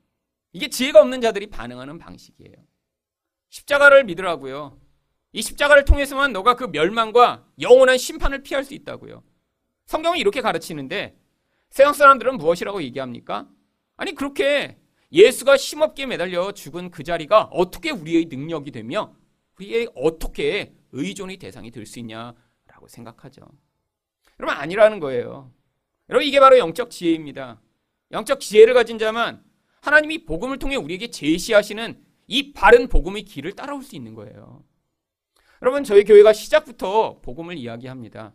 이게 0.54 0.68
지혜가 0.68 1.00
없는 1.00 1.20
자들이 1.20 1.48
반응하는 1.48 1.98
방식이에요. 1.98 2.54
십자가를 3.50 4.04
믿으라고요. 4.04 4.80
이 5.32 5.42
십자가를 5.42 5.84
통해서만 5.84 6.32
너가 6.32 6.54
그 6.54 6.64
멸망과 6.64 7.44
영원한 7.60 7.98
심판을 7.98 8.44
피할 8.44 8.64
수 8.64 8.72
있다고요. 8.72 9.24
성경이 9.86 10.20
이렇게 10.20 10.40
가르치는데 10.40 11.18
세상 11.70 11.92
사람들은 11.92 12.36
무엇이라고 12.38 12.82
얘기합니까? 12.84 13.48
아니 13.96 14.14
그렇게 14.14 14.78
예수가 15.10 15.56
힘없게 15.56 16.06
매달려 16.06 16.52
죽은 16.52 16.92
그 16.92 17.02
자리가 17.02 17.48
어떻게 17.52 17.90
우리의 17.90 18.26
능력이 18.26 18.70
되며 18.70 19.16
우리의 19.58 19.88
어떻게 19.96 20.72
의존의 20.92 21.38
대상이 21.38 21.72
될 21.72 21.84
수 21.84 21.98
있냐라고 21.98 22.86
생각하죠. 22.86 23.42
여러분 24.38 24.56
아니라는 24.56 25.00
거예요. 25.00 25.52
여러분 26.08 26.26
이게 26.26 26.38
바로 26.38 26.58
영적 26.58 26.90
지혜입니다. 26.90 27.60
영적 28.12 28.38
지혜를 28.38 28.72
가진 28.72 28.98
자만 28.98 29.42
하나님이 29.84 30.24
복음을 30.24 30.58
통해 30.58 30.76
우리에게 30.76 31.10
제시하시는 31.10 32.02
이 32.26 32.52
바른 32.54 32.88
복음의 32.88 33.24
길을 33.24 33.52
따라올 33.52 33.82
수 33.82 33.94
있는 33.96 34.14
거예요. 34.14 34.64
여러분 35.60 35.84
저희 35.84 36.04
교회가 36.04 36.32
시작부터 36.32 37.20
복음을 37.20 37.58
이야기합니다. 37.58 38.32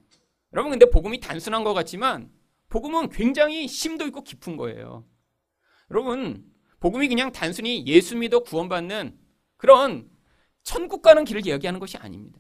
여러분 0.53 0.69
근데 0.69 0.87
복음이 0.91 1.19
단순한 1.19 1.63
것 1.63 1.73
같지만 1.73 2.31
복음은 2.69 3.09
굉장히 3.09 3.67
심도 3.67 4.05
있고 4.05 4.23
깊은 4.23 4.57
거예요. 4.57 5.07
여러분 5.89 6.45
복음이 6.81 7.07
그냥 7.07 7.31
단순히 7.31 7.83
예수 7.87 8.15
믿어 8.15 8.41
구원받는 8.41 9.17
그런 9.57 10.07
천국 10.61 11.01
가는 11.01 11.25
길을 11.25 11.47
이야기하는 11.47 11.79
것이 11.79 11.97
아닙니다. 11.97 12.39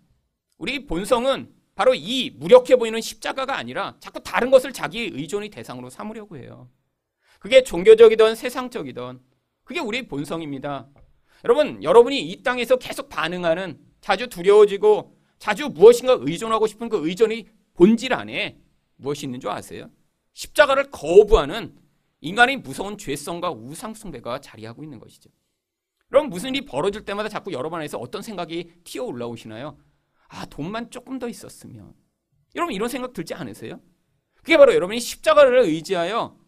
우리 0.59 0.85
본성은 0.85 1.51
바로 1.73 1.95
이 1.95 2.29
무력해 2.37 2.75
보이는 2.75 3.01
십자가가 3.01 3.57
아니라 3.57 3.97
자꾸 3.99 4.21
다른 4.21 4.51
것을 4.51 4.71
자기의 4.71 5.09
의존의 5.13 5.49
대상으로 5.49 5.89
삼으려고 5.89 6.37
해요. 6.37 6.69
그게 7.39 7.63
종교적이든 7.63 8.35
세상적이든 8.35 9.19
그게 9.63 9.79
우리 9.79 10.07
본성입니다. 10.07 10.87
여러분, 11.45 11.81
여러분이 11.81 12.19
이 12.19 12.43
땅에서 12.43 12.77
계속 12.77 13.07
반응하는 13.09 13.79
자주 14.01 14.27
두려워지고 14.27 15.17
자주 15.37 15.69
무엇인가 15.69 16.17
의존하고 16.19 16.67
싶은 16.67 16.89
그 16.89 17.07
의존이 17.07 17.47
본질 17.73 18.13
안에 18.13 18.59
무엇이 18.97 19.25
있는 19.25 19.39
줄 19.39 19.49
아세요? 19.49 19.89
십자가를 20.33 20.91
거부하는 20.91 21.77
인간의 22.21 22.57
무서운 22.57 22.97
죄성과 22.97 23.51
우상숭배가 23.51 24.41
자리하고 24.41 24.83
있는 24.83 24.99
것이죠. 24.99 25.29
그럼 26.09 26.29
무슨 26.29 26.49
일이 26.49 26.65
벌어질 26.65 27.05
때마다 27.05 27.29
자꾸 27.29 27.53
여러분 27.53 27.79
안에서 27.79 27.97
어떤 27.97 28.21
생각이 28.21 28.71
튀어 28.83 29.03
올라오시나요? 29.03 29.77
아, 30.27 30.45
돈만 30.47 30.89
조금 30.89 31.19
더 31.19 31.29
있었으면. 31.29 31.93
여러분 32.55 32.73
이런 32.73 32.89
생각 32.89 33.13
들지 33.13 33.33
않으세요? 33.33 33.79
그게 34.35 34.57
바로 34.57 34.73
여러분이 34.73 34.99
십자가를 34.99 35.59
의지하여 35.59 36.38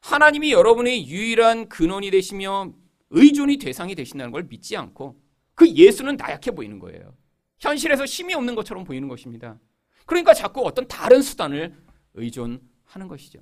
하나님이 0.00 0.52
여러분의 0.52 1.08
유일한 1.08 1.68
근원이 1.68 2.10
되시며 2.10 2.72
의존이 3.10 3.58
대상이 3.58 3.94
되신다는 3.94 4.32
걸 4.32 4.44
믿지 4.44 4.76
않고 4.76 5.20
그 5.54 5.68
예수는 5.68 6.16
나약해 6.16 6.52
보이는 6.52 6.78
거예요. 6.78 7.14
현실에서 7.58 8.04
힘이 8.04 8.34
없는 8.34 8.54
것처럼 8.54 8.84
보이는 8.84 9.08
것입니다. 9.08 9.58
그러니까 10.06 10.32
자꾸 10.32 10.62
어떤 10.66 10.88
다른 10.88 11.20
수단을 11.22 11.74
의존하는 12.14 13.08
것이죠. 13.08 13.40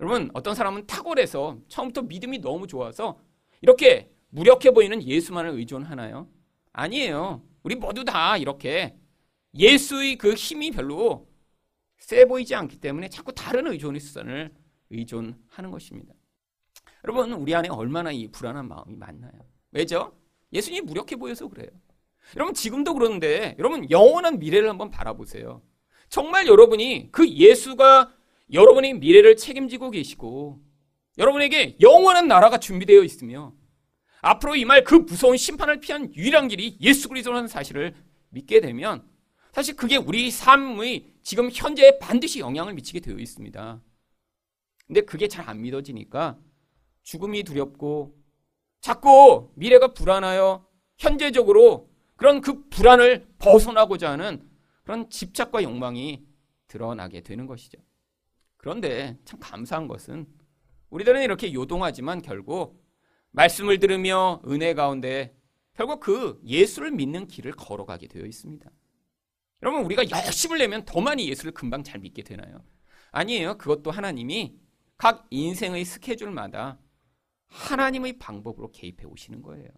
여러분, 0.00 0.30
어떤 0.34 0.54
사람은 0.54 0.86
탁월해서 0.86 1.58
처음부터 1.68 2.02
믿음이 2.02 2.40
너무 2.40 2.66
좋아서 2.66 3.18
이렇게 3.62 4.10
무력해 4.30 4.70
보이는 4.72 5.02
예수만을 5.02 5.50
의존하나요? 5.50 6.28
아니에요. 6.72 7.42
우리 7.62 7.74
모두 7.74 8.04
다 8.04 8.36
이렇게 8.36 8.96
예수의 9.54 10.16
그 10.16 10.34
힘이 10.34 10.70
별로 10.70 11.26
세 11.98 12.24
보이지 12.26 12.54
않기 12.54 12.76
때문에 12.76 13.08
자꾸 13.08 13.32
다른 13.32 13.66
의존의 13.66 14.00
수단을 14.00 14.52
의존하는 14.90 15.70
것입니다. 15.70 16.14
여러분, 17.04 17.32
우리 17.32 17.54
안에 17.54 17.68
얼마나 17.68 18.10
이 18.10 18.28
불안한 18.28 18.68
마음이 18.68 18.96
많나요? 18.96 19.32
왜죠? 19.70 20.16
예수님이 20.52 20.86
무력해 20.86 21.16
보여서 21.16 21.48
그래요. 21.48 21.68
여러분, 22.36 22.54
지금도 22.54 22.94
그런데 22.94 23.54
여러분, 23.58 23.90
영원한 23.90 24.38
미래를 24.38 24.68
한번 24.68 24.90
바라보세요. 24.90 25.62
정말 26.08 26.46
여러분이 26.46 27.10
그 27.12 27.28
예수가 27.28 28.14
여러분의 28.52 28.94
미래를 28.94 29.36
책임지고 29.36 29.90
계시고 29.90 30.60
여러분에게 31.18 31.76
영원한 31.80 32.28
나라가 32.28 32.58
준비되어 32.58 33.02
있으며 33.02 33.52
앞으로 34.20 34.56
이말그 34.56 34.94
무서운 34.94 35.36
심판을 35.36 35.80
피한 35.80 36.14
유일한 36.14 36.48
길이 36.48 36.76
예수 36.80 37.08
그리스도라는 37.08 37.48
사실을 37.48 37.94
믿게 38.30 38.60
되면 38.60 39.06
사실 39.52 39.76
그게 39.76 39.96
우리 39.96 40.30
삶의 40.30 41.12
지금 41.22 41.50
현재에 41.52 41.98
반드시 41.98 42.40
영향을 42.40 42.74
미치게 42.74 43.00
되어 43.00 43.16
있습니다. 43.16 43.80
근데 44.88 45.02
그게 45.02 45.28
잘 45.28 45.48
안 45.48 45.60
믿어지니까 45.62 46.38
죽음이 47.02 47.44
두렵고 47.44 48.18
자꾸 48.80 49.52
미래가 49.54 49.94
불안하여 49.94 50.66
현재적으로 50.96 51.90
그런 52.16 52.40
그 52.40 52.68
불안을 52.68 53.28
벗어나고자 53.38 54.10
하는 54.10 54.42
그런 54.82 55.08
집착과 55.08 55.62
욕망이 55.62 56.26
드러나게 56.66 57.22
되는 57.22 57.46
것이죠. 57.46 57.78
그런데 58.56 59.18
참 59.24 59.38
감사한 59.40 59.86
것은 59.88 60.26
우리들은 60.90 61.22
이렇게 61.22 61.52
요동하지만 61.52 62.22
결국 62.22 62.84
말씀을 63.30 63.78
들으며 63.78 64.42
은혜 64.48 64.74
가운데 64.74 65.36
결국 65.74 66.00
그 66.00 66.40
예수를 66.44 66.90
믿는 66.90 67.28
길을 67.28 67.52
걸어가게 67.52 68.08
되어 68.08 68.24
있습니다. 68.24 68.68
여러분 69.62 69.84
우리가 69.84 70.10
열심을 70.10 70.58
내면 70.58 70.84
더 70.84 71.00
많이 71.00 71.28
예수를 71.28 71.52
금방 71.52 71.84
잘 71.84 72.00
믿게 72.00 72.22
되나요? 72.22 72.64
아니에요. 73.12 73.58
그것도 73.58 73.90
하나님이 73.90 74.58
각 74.98 75.26
인생의 75.30 75.84
스케줄마다 75.84 76.78
하나님의 77.46 78.18
방법으로 78.18 78.70
개입해 78.72 79.04
오시는 79.06 79.42
거예요. 79.42 79.68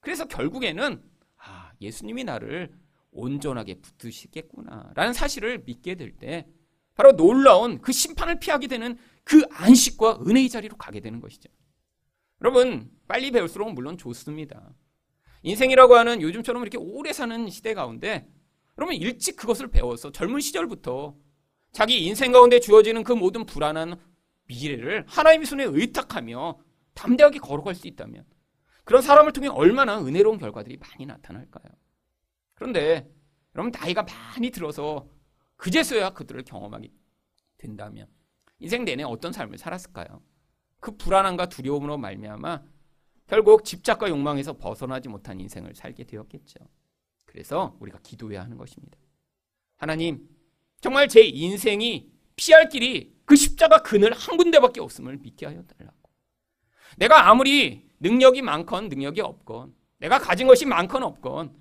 그래서 0.00 0.26
결국에는 0.26 1.02
아, 1.38 1.72
예수님이 1.80 2.24
나를 2.24 2.72
온전하게 3.12 3.80
붙드시겠구나라는 3.80 5.12
사실을 5.12 5.62
믿게 5.64 5.94
될 5.94 6.16
때 6.18 6.46
바로 6.94 7.16
놀라운 7.16 7.80
그 7.80 7.92
심판을 7.92 8.38
피하게 8.38 8.66
되는 8.66 8.98
그 9.24 9.44
안식과 9.50 10.20
은혜의 10.26 10.48
자리로 10.48 10.76
가게 10.76 11.00
되는 11.00 11.20
것이죠. 11.20 11.48
여러분 12.42 12.90
빨리 13.06 13.30
배울수록 13.30 13.72
물론 13.72 13.96
좋습니다. 13.96 14.74
인생이라고 15.42 15.94
하는 15.94 16.20
요즘처럼 16.20 16.62
이렇게 16.62 16.78
오래 16.78 17.12
사는 17.12 17.48
시대 17.48 17.74
가운데 17.74 18.28
여러분 18.76 18.94
일찍 18.96 19.36
그것을 19.36 19.68
배워서 19.68 20.12
젊은 20.12 20.40
시절부터 20.40 21.16
자기 21.72 22.04
인생 22.04 22.32
가운데 22.32 22.60
주어지는 22.60 23.02
그 23.04 23.12
모든 23.12 23.46
불안한 23.46 23.98
미래를 24.52 25.04
하나님의 25.08 25.46
손에 25.46 25.64
의탁하며 25.64 26.58
담대하게 26.94 27.38
걸어갈 27.38 27.74
수 27.74 27.86
있다면 27.88 28.24
그런 28.84 29.02
사람을 29.02 29.32
통해 29.32 29.48
얼마나 29.48 29.98
은혜로운 30.00 30.38
결과들이 30.38 30.76
많이 30.76 31.06
나타날까요? 31.06 31.72
그런데 32.54 33.10
여러분 33.54 33.72
나이가 33.72 34.02
많이 34.02 34.50
들어서 34.50 35.08
그제서야 35.56 36.10
그들을 36.10 36.42
경험하게 36.44 36.90
된다면 37.56 38.08
인생 38.58 38.84
내내 38.84 39.02
어떤 39.04 39.32
삶을 39.32 39.58
살았을까요? 39.58 40.22
그 40.80 40.96
불안함과 40.96 41.48
두려움으로 41.48 41.98
말미암아 41.98 42.62
결국 43.26 43.64
집착과 43.64 44.08
욕망에서 44.08 44.58
벗어나지 44.58 45.08
못한 45.08 45.40
인생을 45.40 45.74
살게 45.74 46.04
되었겠죠. 46.04 46.58
그래서 47.24 47.76
우리가 47.80 47.98
기도해야 48.02 48.42
하는 48.42 48.58
것입니다. 48.58 48.98
하나님, 49.78 50.28
정말 50.80 51.08
제 51.08 51.22
인생이 51.22 52.11
피할 52.36 52.68
길이 52.68 53.14
그 53.24 53.36
십자가 53.36 53.82
그늘 53.82 54.12
한 54.12 54.36
군데밖에 54.36 54.80
없음을 54.80 55.18
믿게 55.18 55.46
하여 55.46 55.62
달라고. 55.62 55.96
내가 56.98 57.30
아무리 57.30 57.88
능력이 58.00 58.42
많건 58.42 58.88
능력이 58.88 59.20
없건 59.20 59.74
내가 59.98 60.18
가진 60.18 60.46
것이 60.46 60.66
많건 60.66 61.02
없건 61.02 61.54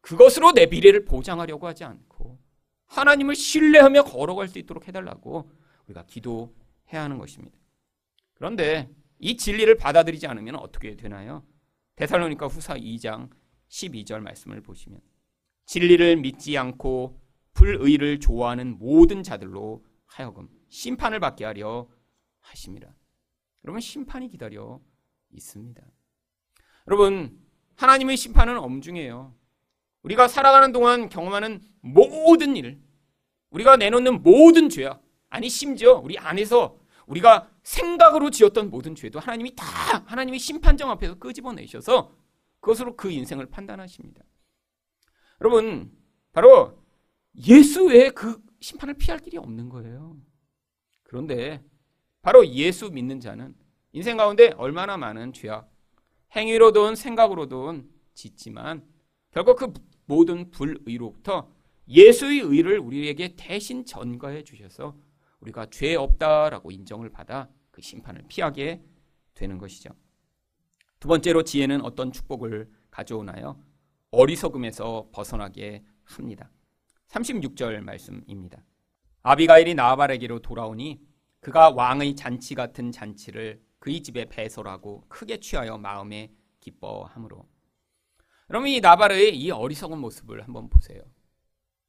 그것으로 0.00 0.52
내 0.52 0.66
미래를 0.66 1.04
보장하려고 1.04 1.66
하지 1.66 1.84
않고 1.84 2.38
하나님을 2.86 3.34
신뢰하며 3.34 4.04
걸어갈 4.04 4.48
수 4.48 4.58
있도록 4.58 4.88
해달라고 4.88 5.50
우리가 5.86 6.04
기도해야 6.06 7.02
하는 7.02 7.18
것입니다. 7.18 7.58
그런데 8.34 8.88
이 9.18 9.36
진리를 9.36 9.74
받아들이지 9.76 10.26
않으면 10.26 10.56
어떻게 10.56 10.96
되나요? 10.96 11.44
데살로니가 11.96 12.46
후사 12.46 12.76
2장 12.76 13.28
12절 13.68 14.20
말씀을 14.20 14.62
보시면 14.62 15.00
진리를 15.66 16.16
믿지 16.16 16.56
않고 16.56 17.20
불의를 17.52 18.20
좋아하는 18.20 18.78
모든 18.78 19.22
자들로 19.22 19.84
하여금 20.08 20.48
심판을 20.68 21.20
받게 21.20 21.44
하려 21.44 21.88
하십니다. 22.40 22.92
여러분 23.64 23.80
심판이 23.80 24.28
기다려 24.28 24.80
있습니다. 25.30 25.82
여러분 26.86 27.38
하나님의 27.76 28.16
심판은 28.16 28.58
엄중해요. 28.58 29.34
우리가 30.02 30.26
살아가는 30.28 30.72
동안 30.72 31.08
경험하는 31.08 31.62
모든 31.80 32.56
일, 32.56 32.80
우리가 33.50 33.76
내놓는 33.76 34.22
모든 34.22 34.68
죄악, 34.68 35.02
아니 35.28 35.48
심지어 35.48 35.94
우리 35.94 36.18
안에서 36.18 36.78
우리가 37.06 37.50
생각으로 37.62 38.30
지었던 38.30 38.70
모든 38.70 38.94
죄도 38.94 39.18
하나님이 39.18 39.54
다 39.54 39.64
하나님의 40.06 40.38
심판정 40.40 40.90
앞에서 40.90 41.14
끄집어내셔서 41.18 42.14
그것으로 42.60 42.96
그 42.96 43.10
인생을 43.10 43.46
판단하십니다. 43.46 44.22
여러분, 45.40 45.92
바로 46.32 46.82
예수 47.46 47.86
외에 47.86 48.10
그 48.10 48.42
심판을 48.60 48.94
피할 48.94 49.18
길이 49.18 49.36
없는 49.36 49.68
거예요. 49.68 50.16
그런데 51.02 51.62
바로 52.22 52.46
예수 52.46 52.90
믿는 52.90 53.20
자는 53.20 53.54
인생 53.92 54.16
가운데 54.16 54.52
얼마나 54.56 54.96
많은 54.96 55.32
죄악, 55.32 55.70
행위로든 56.36 56.94
생각으로든 56.94 57.88
짓지만 58.14 58.86
결국 59.30 59.56
그 59.56 59.72
모든 60.06 60.50
불의로부터 60.50 61.52
예수의 61.88 62.40
의를 62.40 62.78
우리에게 62.78 63.34
대신 63.36 63.84
전가해 63.84 64.44
주셔서 64.44 64.96
우리가 65.40 65.66
죄 65.70 65.94
없다라고 65.94 66.70
인정을 66.70 67.10
받아 67.10 67.48
그 67.70 67.80
심판을 67.80 68.24
피하게 68.28 68.82
되는 69.34 69.56
것이죠. 69.56 69.90
두 71.00 71.08
번째로 71.08 71.44
지혜는 71.44 71.82
어떤 71.82 72.12
축복을 72.12 72.70
가져오나요? 72.90 73.62
어리석음에서 74.10 75.10
벗어나게 75.12 75.84
합니다. 76.04 76.50
36절 77.08 77.80
말씀입니다. 77.80 78.64
아비가일이 79.22 79.74
나발에게로 79.74 80.40
돌아오니 80.40 81.00
그가 81.40 81.70
왕의 81.70 82.16
잔치 82.16 82.54
같은 82.54 82.92
잔치를 82.92 83.60
그의 83.78 84.02
집에 84.02 84.24
배설하고 84.26 85.04
크게 85.08 85.40
취하여 85.40 85.78
마음에 85.78 86.32
기뻐함으로. 86.60 87.46
여러분 88.50 88.68
이 88.68 88.80
나발의 88.80 89.38
이 89.38 89.50
어리석은 89.50 89.98
모습을 89.98 90.42
한번 90.42 90.68
보세요. 90.68 91.02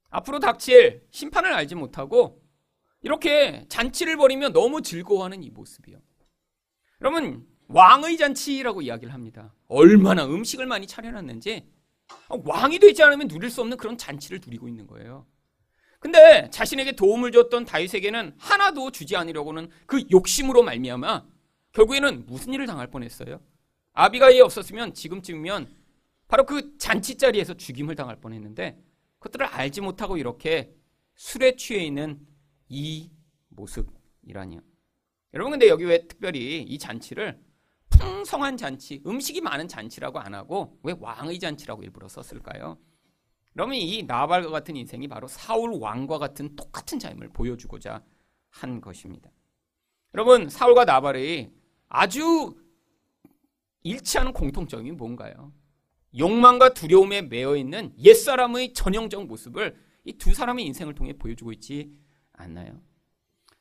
앞으로 0.10 0.40
닥칠 0.40 1.08
심판을 1.12 1.54
알지 1.54 1.76
못하고 1.76 2.42
이렇게 3.02 3.66
잔치를 3.70 4.18
벌이며 4.18 4.50
너무 4.50 4.82
즐거워하는 4.82 5.44
이 5.44 5.50
모습이요. 5.50 6.00
여러분 7.02 7.48
왕의 7.68 8.18
잔치라고 8.18 8.82
이야기를 8.82 9.14
합니다. 9.14 9.54
얼마나 9.68 10.26
음식을 10.26 10.66
많이 10.66 10.88
차려놨는지 10.88 11.70
왕이 12.30 12.80
되지 12.80 13.04
않으면 13.04 13.28
누릴 13.28 13.50
수 13.50 13.62
없는 13.62 13.78
그런 13.78 13.98
잔치를 13.98 14.40
누리고 14.46 14.68
있는 14.68 14.88
거예요. 14.88 15.26
근데 16.00 16.50
자신에게 16.50 16.94
도움을 16.94 17.32
줬던 17.32 17.66
다윗에게는 17.66 18.36
하나도 18.38 18.92
주지 18.92 19.16
않으려고는 19.18 19.70
그 19.86 20.06
욕심으로 20.12 20.64
말미암아 20.64 21.26
결국에는 21.74 22.26
무슨 22.26 22.54
일을 22.54 22.68
당할 22.68 22.90
뻔했어요. 22.90 23.42
아비가이 23.94 24.40
없었으면 24.40 24.94
지금쯤이면 24.94 25.68
바로 26.28 26.46
그 26.46 26.78
잔치 26.78 27.18
자리에서 27.18 27.56
죽임을 27.56 27.96
당할 27.96 28.16
뻔했는데 28.22 28.80
그것들을 29.20 29.46
알지 29.48 29.82
못하고 29.82 30.18
이렇게 30.18 30.74
술에 31.16 31.56
취해 31.56 31.84
있는 31.84 32.26
이 32.70 33.10
모습이라니요. 33.50 34.62
여러분 35.34 35.52
근데 35.52 35.68
여기 35.68 35.84
왜 35.84 36.08
특별히 36.08 36.62
이 36.62 36.80
잔치를 36.80 37.40
풍성한 38.00 38.58
잔치, 38.58 39.02
음식이 39.06 39.42
많은 39.42 39.68
잔치라고 39.68 40.20
안 40.20 40.34
하고 40.34 40.80
왜 40.84 40.94
왕의 41.00 41.40
잔치라고 41.40 41.84
일부러 41.84 42.08
썼을까요? 42.08 42.78
그러면 43.54 43.76
이 43.76 44.04
나발과 44.04 44.50
같은 44.50 44.76
인생이 44.76 45.08
바로 45.08 45.28
사울 45.28 45.72
왕과 45.74 46.18
같은 46.18 46.56
똑같은 46.56 47.00
삶을 47.00 47.30
보여주고자 47.30 48.04
한 48.50 48.82
것입니다. 48.82 49.30
여러분 50.14 50.50
사울과 50.50 50.86
나발의 50.86 51.52
아주 51.88 52.56
일치하는 53.84 54.34
공통점이 54.34 54.92
뭔가요? 54.92 55.54
욕망과 56.18 56.74
두려움에 56.74 57.22
매여 57.24 57.56
있는 57.56 57.94
옛사람의 57.98 58.74
전형적 58.74 59.26
모습을 59.28 59.78
이 60.06 60.14
두 60.18 60.34
사람의 60.34 60.66
인생을 60.66 60.96
통해 60.96 61.14
보여주고 61.14 61.52
있지 61.54 61.92
않나요? 62.34 62.82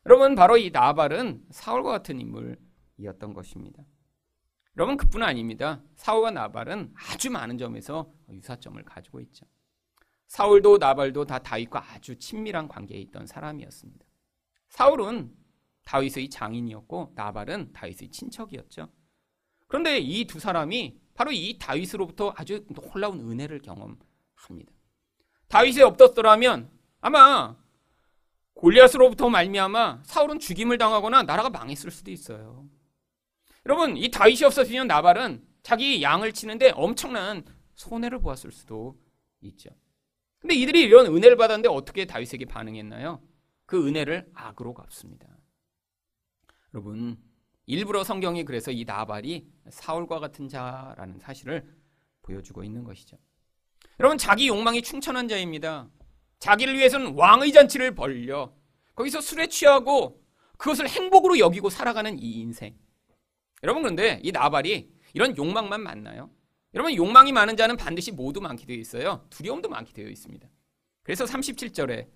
여러분 0.06 0.34
바로 0.34 0.56
이 0.56 0.70
나발은 0.70 1.44
사울과 1.50 1.90
같은 1.90 2.20
인물이었던 2.20 3.34
것입니다. 3.34 3.82
여러분 4.78 4.96
그뿐 4.96 5.24
아닙니다. 5.24 5.82
사울과 5.96 6.30
나발은 6.30 6.94
아주 6.94 7.30
많은 7.30 7.58
점에서 7.58 8.12
유사점을 8.30 8.80
가지고 8.84 9.20
있죠. 9.22 9.44
사울도 10.28 10.78
나발도 10.78 11.24
다 11.24 11.40
다윗과 11.40 11.94
아주 11.94 12.16
친밀한 12.16 12.68
관계에 12.68 13.00
있던 13.00 13.26
사람이었습니다. 13.26 14.06
사울은 14.68 15.34
다윗의 15.84 16.30
장인이었고 16.30 17.12
나발은 17.16 17.72
다윗의 17.72 18.10
친척이었죠. 18.10 18.88
그런데 19.66 19.98
이 19.98 20.24
두 20.26 20.38
사람이 20.38 21.00
바로 21.14 21.32
이 21.32 21.58
다윗으로부터 21.58 22.32
아주 22.36 22.64
놀라운 22.68 23.18
은혜를 23.18 23.60
경험합니다. 23.62 24.72
다윗이 25.48 25.82
없었더라면 25.82 26.70
아마 27.00 27.56
골리앗으로부터 28.54 29.28
말미암아 29.28 30.02
사울은 30.04 30.38
죽임을 30.38 30.78
당하거나 30.78 31.24
나라가 31.24 31.50
망했을 31.50 31.90
수도 31.90 32.12
있어요. 32.12 32.68
여러분 33.66 33.96
이 33.96 34.10
다윗이 34.10 34.44
없었으면 34.44 34.86
나발은 34.86 35.46
자기 35.62 36.02
양을 36.02 36.32
치는데 36.32 36.72
엄청난 36.74 37.44
손해를 37.74 38.20
보았을 38.20 38.52
수도 38.52 38.98
있죠. 39.40 39.70
근데 40.38 40.54
이들이 40.54 40.82
이런 40.82 41.06
은혜를 41.06 41.36
받았는데 41.36 41.68
어떻게 41.68 42.06
다윗에게 42.06 42.46
반응했나요? 42.46 43.22
그 43.66 43.86
은혜를 43.86 44.30
악으로 44.34 44.74
갚습니다. 44.74 45.28
여러분 46.72 47.18
일부러 47.66 48.04
성경이 48.04 48.44
그래서 48.44 48.70
이 48.70 48.84
나발이 48.84 49.46
사울과 49.68 50.20
같은 50.20 50.48
자라는 50.48 51.18
사실을 51.18 51.68
보여주고 52.22 52.64
있는 52.64 52.84
것이죠. 52.84 53.18
여러분 54.00 54.16
자기 54.16 54.48
욕망이 54.48 54.80
충천한 54.80 55.28
자입니다. 55.28 55.90
자기를 56.38 56.76
위해서는 56.76 57.14
왕의 57.14 57.52
잔치를 57.52 57.94
벌려 57.94 58.54
거기서 58.94 59.20
술에 59.20 59.48
취하고 59.48 60.22
그것을 60.56 60.88
행복으로 60.88 61.38
여기고 61.38 61.68
살아가는 61.68 62.18
이 62.18 62.40
인생. 62.40 62.76
여러분 63.62 63.82
그런데 63.82 64.20
이 64.22 64.32
나발이 64.32 64.90
이런 65.14 65.36
욕망만 65.36 65.82
많나요? 65.82 66.30
여러분 66.74 66.94
욕망이 66.94 67.32
많은 67.32 67.56
자는 67.56 67.76
반드시 67.76 68.12
모두 68.12 68.40
많게 68.40 68.66
되어 68.66 68.76
있어요. 68.76 69.26
두려움도 69.30 69.68
많게 69.68 69.92
되어 69.92 70.08
있습니다. 70.08 70.48
그래서 71.02 71.24
37절에 71.24 72.08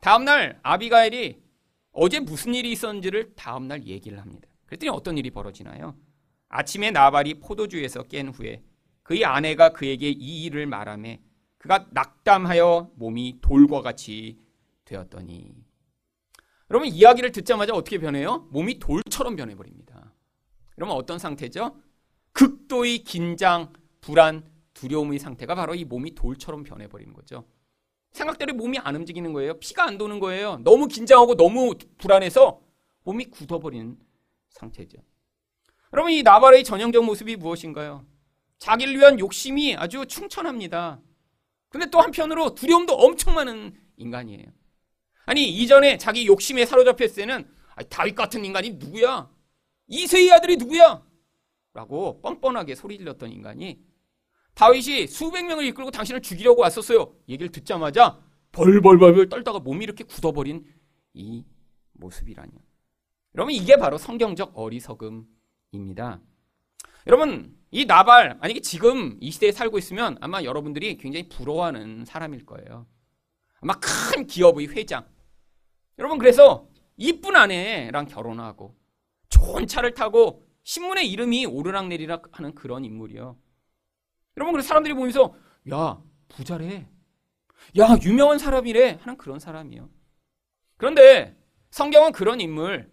다음날 0.00 0.60
아비가일이 0.62 1.42
어제 1.92 2.20
무슨 2.20 2.54
일이 2.54 2.70
있었는지를 2.70 3.34
다음날 3.34 3.84
얘기를 3.84 4.20
합니다. 4.20 4.48
그랬더니 4.66 4.90
어떤 4.90 5.18
일이 5.18 5.30
벌어지나요? 5.30 5.96
아침에 6.48 6.90
나발이 6.90 7.40
포도주에서 7.40 8.04
깬 8.04 8.28
후에 8.28 8.62
그의 9.02 9.24
아내가 9.24 9.70
그에게 9.70 10.08
이 10.08 10.44
일을 10.44 10.66
말하며 10.66 11.16
그가 11.58 11.86
낙담하여 11.90 12.92
몸이 12.96 13.38
돌과 13.40 13.82
같이 13.82 14.38
되었더니 14.84 15.54
여러분 16.70 16.88
이야기를 16.88 17.32
듣자마자 17.32 17.74
어떻게 17.74 17.98
변해요? 17.98 18.48
몸이 18.50 18.78
돌처럼 18.78 19.36
변해버립니다. 19.36 19.87
그러면 20.78 20.94
어떤 20.94 21.18
상태죠? 21.18 21.76
극도의 22.30 22.98
긴장, 22.98 23.72
불안, 24.00 24.48
두려움의 24.74 25.18
상태가 25.18 25.56
바로 25.56 25.74
이 25.74 25.84
몸이 25.84 26.14
돌처럼 26.14 26.62
변해버리는 26.62 27.12
거죠. 27.14 27.44
생각대로 28.12 28.54
몸이 28.54 28.78
안 28.78 28.94
움직이는 28.94 29.32
거예요. 29.32 29.58
피가 29.58 29.84
안 29.84 29.98
도는 29.98 30.20
거예요. 30.20 30.60
너무 30.62 30.86
긴장하고 30.86 31.34
너무 31.34 31.74
불안해서 31.98 32.60
몸이 33.02 33.24
굳어버리는 33.24 33.98
상태죠. 34.50 34.98
여러분 35.92 36.12
이 36.12 36.22
나발의 36.22 36.62
전형적 36.62 37.04
모습이 37.04 37.34
무엇인가요? 37.34 38.06
자기를 38.60 38.96
위한 38.96 39.18
욕심이 39.18 39.74
아주 39.74 40.06
충천합니다. 40.06 41.00
근데 41.70 41.90
또 41.90 42.00
한편으로 42.00 42.54
두려움도 42.54 42.94
엄청 42.94 43.34
많은 43.34 43.74
인간이에요. 43.96 44.46
아니 45.26 45.48
이전에 45.50 45.98
자기 45.98 46.24
욕심에 46.28 46.66
사로잡혔을 46.66 47.16
때는 47.16 47.50
다윗 47.88 48.14
같은 48.14 48.44
인간이 48.44 48.70
누구야? 48.74 49.28
이세의 49.88 50.32
아들이 50.32 50.56
누구야? 50.56 51.02
라고 51.74 52.20
뻔뻔하게 52.20 52.74
소리 52.74 52.98
질렀던 52.98 53.30
인간이 53.30 53.80
다윗이 54.54 55.06
수백 55.06 55.46
명을 55.46 55.64
이끌고 55.66 55.90
당신을 55.90 56.20
죽이려고 56.20 56.62
왔었어요. 56.62 57.14
얘기를 57.28 57.50
듣자마자 57.50 58.20
벌벌벌벌 58.52 59.28
떨다가 59.28 59.60
몸이 59.60 59.84
이렇게 59.84 60.04
굳어버린 60.04 60.64
이 61.14 61.44
모습이라뇨. 61.92 62.52
여러분 63.34 63.54
이게 63.54 63.76
바로 63.76 63.98
성경적 63.98 64.52
어리석음입니다. 64.54 66.20
여러분 67.06 67.56
이 67.70 67.84
나발 67.84 68.36
만약에 68.38 68.60
지금 68.60 69.16
이 69.20 69.30
시대에 69.30 69.52
살고 69.52 69.78
있으면 69.78 70.16
아마 70.20 70.42
여러분들이 70.42 70.96
굉장히 70.96 71.28
부러워하는 71.28 72.04
사람일 72.04 72.44
거예요. 72.46 72.86
아마 73.60 73.74
큰 73.74 74.26
기업의 74.26 74.68
회장. 74.68 75.06
여러분 75.98 76.18
그래서 76.18 76.68
이쁜 76.96 77.36
아내랑 77.36 78.06
결혼하고 78.06 78.77
좋은 79.28 79.66
차를 79.66 79.94
타고 79.94 80.46
신문에 80.62 81.04
이름이 81.04 81.46
오르락내리락 81.46 82.38
하는 82.38 82.54
그런 82.54 82.84
인물이요. 82.84 83.38
여러분 84.36 84.52
그래서 84.52 84.68
사람들이 84.68 84.94
보면서 84.94 85.34
야 85.72 86.00
부자래. 86.28 86.88
야 87.78 87.96
유명한 88.02 88.38
사람이래 88.38 88.98
하는 89.00 89.16
그런 89.16 89.38
사람이요. 89.38 89.88
그런데 90.76 91.36
성경은 91.70 92.12
그런 92.12 92.40
인물, 92.40 92.90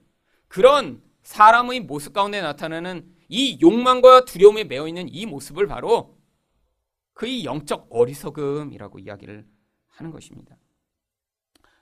그런 0.47 1.01
사람의 1.23 1.81
모습 1.81 2.13
가운데 2.13 2.41
나타나는 2.41 3.13
이 3.29 3.59
욕망과 3.61 4.25
두려움에 4.25 4.63
매여 4.63 4.87
있는 4.87 5.07
이 5.09 5.25
모습을 5.25 5.67
바로 5.67 6.17
그의 7.13 7.45
영적 7.45 7.87
어리석음이라고 7.89 8.99
이야기를 8.99 9.47
하는 9.87 10.11
것입니다. 10.11 10.57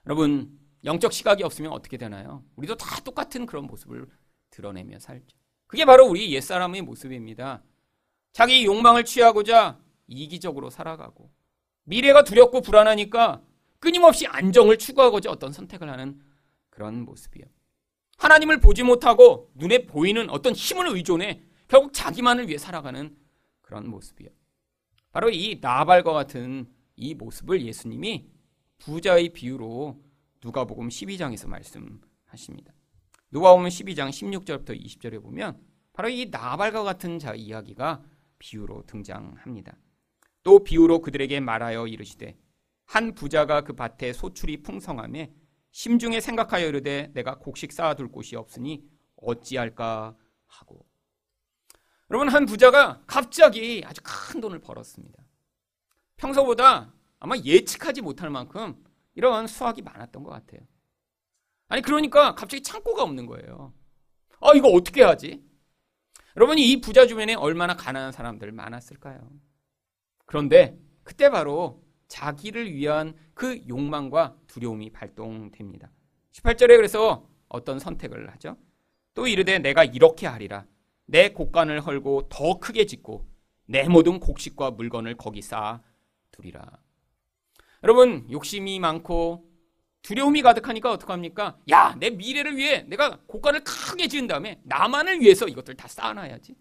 여러분, 0.06 0.58
영적 0.84 1.12
시각이 1.12 1.42
없으면 1.42 1.72
어떻게 1.72 1.96
되나요? 1.96 2.44
우리도 2.56 2.76
다 2.76 3.00
똑같은 3.02 3.46
그런 3.46 3.66
모습을 3.66 4.06
드러내며 4.54 4.98
살죠. 5.00 5.36
그게 5.66 5.84
바로 5.84 6.06
우리 6.06 6.32
옛사람의 6.32 6.82
모습입니다. 6.82 7.62
자기 8.32 8.64
욕망을 8.64 9.04
취하고자 9.04 9.78
이기적으로 10.06 10.70
살아가고 10.70 11.30
미래가 11.84 12.24
두렵고 12.24 12.60
불안하니까 12.60 13.42
끊임없이 13.80 14.26
안정을 14.26 14.78
추구하고자 14.78 15.30
어떤 15.30 15.52
선택을 15.52 15.90
하는 15.90 16.20
그런 16.70 17.04
모습이에요. 17.04 17.46
하나님을 18.16 18.60
보지 18.60 18.82
못하고 18.84 19.50
눈에 19.54 19.86
보이는 19.86 20.30
어떤 20.30 20.54
힘을 20.54 20.88
의존해 20.88 21.42
결국 21.68 21.92
자기만을 21.92 22.48
위해 22.48 22.56
살아가는 22.56 23.16
그런 23.60 23.88
모습이에요. 23.88 24.30
바로 25.10 25.30
이 25.30 25.58
나발과 25.60 26.12
같은 26.12 26.72
이 26.96 27.14
모습을 27.14 27.62
예수님이 27.62 28.28
부자의 28.78 29.30
비유로 29.30 30.00
누가복음 30.42 30.88
12장에서 30.88 31.48
말씀하십니다. 31.48 32.72
누가복음 33.34 33.66
12장 33.66 34.10
16절부터 34.10 34.80
20절에 34.80 35.20
보면 35.20 35.60
바로 35.92 36.08
이 36.08 36.26
나발과 36.30 36.84
같은 36.84 37.18
자 37.18 37.34
이야기가 37.34 38.00
비유로 38.38 38.84
등장합니다. 38.86 39.76
또 40.44 40.62
비유로 40.62 41.00
그들에게 41.00 41.40
말하여 41.40 41.88
이르시되 41.88 42.38
한 42.84 43.12
부자가 43.16 43.62
그 43.62 43.72
밭에 43.72 44.12
소출이 44.12 44.62
풍성함에 44.62 45.34
심중에 45.72 46.20
생각하여 46.20 46.68
이르되 46.68 47.10
내가 47.12 47.38
곡식 47.40 47.72
쌓아둘 47.72 48.12
곳이 48.12 48.36
없으니 48.36 48.84
어찌할까 49.16 50.16
하고 50.46 50.86
여러분 52.12 52.28
한 52.28 52.46
부자가 52.46 53.02
갑자기 53.08 53.82
아주 53.84 54.00
큰 54.04 54.40
돈을 54.40 54.60
벌었습니다. 54.60 55.24
평소보다 56.18 56.94
아마 57.18 57.34
예측하지 57.36 58.00
못할 58.00 58.30
만큼 58.30 58.80
이런 59.16 59.48
수확이 59.48 59.82
많았던 59.82 60.22
것 60.22 60.30
같아요. 60.30 60.60
아니 61.74 61.82
그러니까 61.82 62.36
갑자기 62.36 62.62
창고가 62.62 63.02
없는 63.02 63.26
거예요. 63.26 63.74
아 64.40 64.52
이거 64.54 64.68
어떻게 64.68 65.02
하지? 65.02 65.42
여러분이 66.36 66.70
이 66.70 66.80
부자 66.80 67.04
주변에 67.04 67.34
얼마나 67.34 67.74
가난한 67.74 68.12
사람들 68.12 68.52
많았을까요? 68.52 69.28
그런데 70.24 70.78
그때 71.02 71.30
바로 71.30 71.82
자기를 72.06 72.72
위한 72.72 73.16
그 73.34 73.60
욕망과 73.66 74.36
두려움이 74.46 74.90
발동됩니다. 74.90 75.90
18절에 76.30 76.76
그래서 76.76 77.28
어떤 77.48 77.80
선택을 77.80 78.30
하죠? 78.34 78.56
또 79.12 79.26
이르되 79.26 79.58
내가 79.58 79.82
이렇게 79.82 80.28
하리라. 80.28 80.66
내 81.06 81.30
곡간을 81.30 81.80
헐고 81.80 82.28
더 82.28 82.60
크게 82.60 82.86
짓고 82.86 83.26
내 83.66 83.88
모든 83.88 84.20
곡식과 84.20 84.70
물건을 84.70 85.16
거기 85.16 85.42
쌓아 85.42 85.82
두리라. 86.30 86.78
여러분 87.82 88.30
욕심이 88.30 88.78
많고 88.78 89.53
두려움이 90.04 90.42
가득하니까 90.42 90.92
어떡합니까? 90.92 91.58
야, 91.70 91.96
내 91.98 92.10
미래를 92.10 92.56
위해 92.58 92.82
내가 92.82 93.18
곡간을 93.26 93.64
크게 93.64 94.06
지은 94.06 94.26
다음에 94.26 94.60
나만을 94.64 95.20
위해서 95.20 95.48
이것들 95.48 95.74
다 95.76 95.88
쌓아놔야지. 95.88 96.54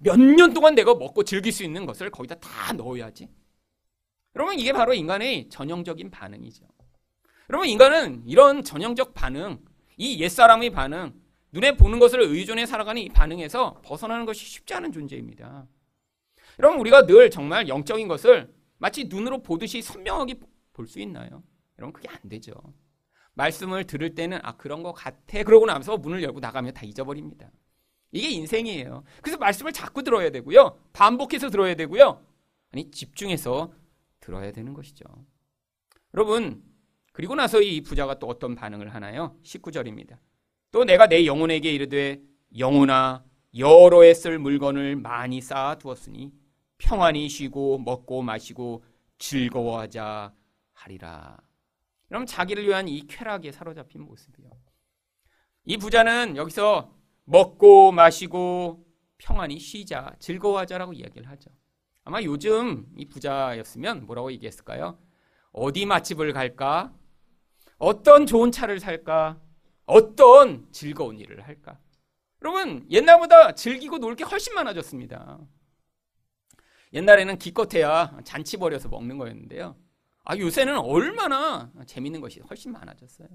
몇 0.00 0.16
년 0.18 0.52
동안 0.54 0.74
내가 0.74 0.94
먹고 0.94 1.22
즐길 1.22 1.52
수 1.52 1.62
있는 1.62 1.84
것을 1.86 2.10
거기다 2.10 2.36
다 2.36 2.72
넣어야지. 2.72 3.28
여러분 4.34 4.58
이게 4.58 4.72
바로 4.72 4.94
인간의 4.94 5.48
전형적인 5.50 6.10
반응이죠. 6.10 6.64
여러분 7.50 7.68
인간은 7.68 8.22
이런 8.26 8.64
전형적 8.64 9.12
반응, 9.14 9.58
이 9.98 10.18
옛사람의 10.20 10.70
반응, 10.70 11.14
눈에 11.52 11.76
보는 11.76 11.98
것을 11.98 12.20
의존해 12.22 12.64
살아가는 12.66 13.00
이 13.00 13.08
반응에서 13.10 13.82
벗어나는 13.84 14.24
것이 14.24 14.44
쉽지 14.46 14.72
않은 14.74 14.92
존재입니다. 14.92 15.66
여러분 16.58 16.80
우리가 16.80 17.04
늘 17.06 17.30
정말 17.30 17.68
영적인 17.68 18.08
것을 18.08 18.52
마치 18.78 19.04
눈으로 19.04 19.42
보듯이 19.42 19.82
선명하게 19.82 20.40
볼 20.72 20.86
수 20.86 21.00
있나요? 21.00 21.42
여러분 21.78 21.92
그게 21.92 22.08
안 22.08 22.28
되죠. 22.28 22.52
말씀을 23.34 23.84
들을 23.84 24.14
때는 24.14 24.38
아 24.42 24.56
그런 24.56 24.82
것 24.82 24.92
같아 24.92 25.42
그러고 25.42 25.66
나서 25.66 25.96
문을 25.96 26.22
열고 26.22 26.40
나가면 26.40 26.74
다 26.74 26.82
잊어버립니다. 26.84 27.50
이게 28.12 28.30
인생이에요. 28.30 29.04
그래서 29.20 29.38
말씀을 29.38 29.72
자꾸 29.72 30.02
들어야 30.02 30.30
되고요. 30.30 30.78
반복해서 30.92 31.50
들어야 31.50 31.74
되고요. 31.74 32.24
아니 32.72 32.90
집중해서 32.90 33.72
들어야 34.20 34.52
되는 34.52 34.72
것이죠. 34.72 35.04
여러분, 36.14 36.62
그리고 37.12 37.34
나서 37.34 37.60
이 37.60 37.82
부자가 37.82 38.18
또 38.18 38.26
어떤 38.26 38.54
반응을 38.54 38.94
하나요? 38.94 39.36
19절입니다. 39.42 40.18
또 40.70 40.84
내가 40.84 41.06
내 41.08 41.26
영혼에게 41.26 41.72
이르되 41.72 42.20
영혼아 42.58 43.24
여러 43.58 44.02
해쓸 44.02 44.38
물건을 44.38 44.96
많이 44.96 45.40
쌓아 45.40 45.76
두었으니 45.76 46.32
평안히 46.78 47.28
쉬고 47.28 47.78
먹고 47.78 48.22
마시고 48.22 48.84
즐거워하자 49.18 50.34
하리라. 50.74 51.45
그럼 52.08 52.26
자기를 52.26 52.66
위한 52.66 52.88
이 52.88 53.06
쾌락에 53.06 53.52
사로잡힌 53.52 54.02
모습이요. 54.02 54.50
이 55.64 55.76
부자는 55.76 56.36
여기서 56.36 56.94
먹고 57.24 57.92
마시고 57.92 58.86
평안히 59.18 59.58
쉬자, 59.58 60.14
즐거워하자라고 60.20 60.92
이야기를 60.92 61.28
하죠. 61.30 61.50
아마 62.04 62.22
요즘 62.22 62.86
이 62.96 63.06
부자였으면 63.06 64.06
뭐라고 64.06 64.30
얘기했을까요? 64.32 64.98
어디 65.52 65.86
맛집을 65.86 66.32
갈까? 66.32 66.94
어떤 67.78 68.26
좋은 68.26 68.52
차를 68.52 68.78
살까? 68.78 69.40
어떤 69.86 70.70
즐거운 70.72 71.18
일을 71.18 71.40
할까? 71.42 71.78
여러분, 72.42 72.86
옛날보다 72.90 73.54
즐기고 73.54 73.98
놀 73.98 74.14
게 74.14 74.24
훨씬 74.24 74.54
많아졌습니다. 74.54 75.38
옛날에는 76.92 77.38
기껏해야 77.38 78.18
잔치 78.24 78.56
벌여서 78.56 78.88
먹는 78.88 79.18
거였는데요. 79.18 79.76
아, 80.26 80.36
요새는 80.36 80.76
얼마나 80.78 81.70
재밌는 81.86 82.20
것이 82.20 82.40
훨씬 82.40 82.72
많아졌어요. 82.72 83.28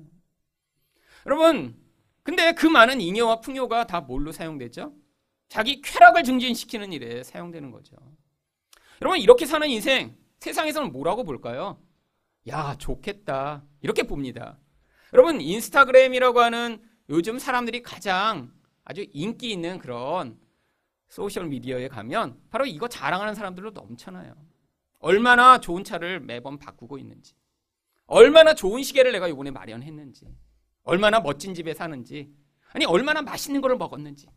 여러분, 1.26 1.82
근데 2.22 2.52
그 2.52 2.68
많은 2.68 3.00
잉여와 3.00 3.40
풍요가 3.40 3.88
다 3.88 4.02
뭘로 4.02 4.34
사용되죠? 4.34 4.94
자기 5.48 5.82
쾌락을 5.82 6.24
증진시키는 6.24 6.92
일에 6.92 7.24
사용되는 7.24 7.72
거죠. 7.72 7.96
여러분 9.02 9.20
이렇게 9.20 9.46
사는 9.46 9.68
인생 9.68 10.16
세상에서는 10.40 10.92
뭐라고 10.92 11.24
볼까요? 11.24 11.82
야 12.48 12.76
좋겠다 12.78 13.64
이렇게 13.82 14.04
봅니다. 14.04 14.60
여러분 15.14 15.42
인스타그램이라고 15.42 16.42
하는 16.42 16.82
요즘 17.10 17.40
사람들이 17.40 17.82
가장 17.84 18.54
아주 18.84 19.06
인기 19.12 19.52
있는 19.52 19.78
그런 19.78 20.38
소셜 21.08 21.48
미디어에 21.48 21.88
가면 21.88 22.40
바로 22.50 22.66
이거 22.66 22.88
자랑하는 22.88 23.34
사람들로 23.34 23.72
넘쳐나요. 23.72 24.51
얼마나 25.02 25.60
좋은 25.60 25.84
차를 25.84 26.20
매번 26.20 26.58
바꾸고 26.60 26.98
있는지, 26.98 27.34
얼마나 28.06 28.54
좋은 28.54 28.84
시계를 28.84 29.12
내가 29.12 29.30
요번에 29.30 29.52
마련했는지, 29.52 30.28
얼마나 30.84 31.20
멋진 31.20 31.54
집에 31.54 31.74
사는지, 31.74 32.32
아니 32.74 32.86
얼마나 32.86 33.22
맛있는 33.22 33.62
걸 33.62 33.76
먹었는지, 33.78 34.28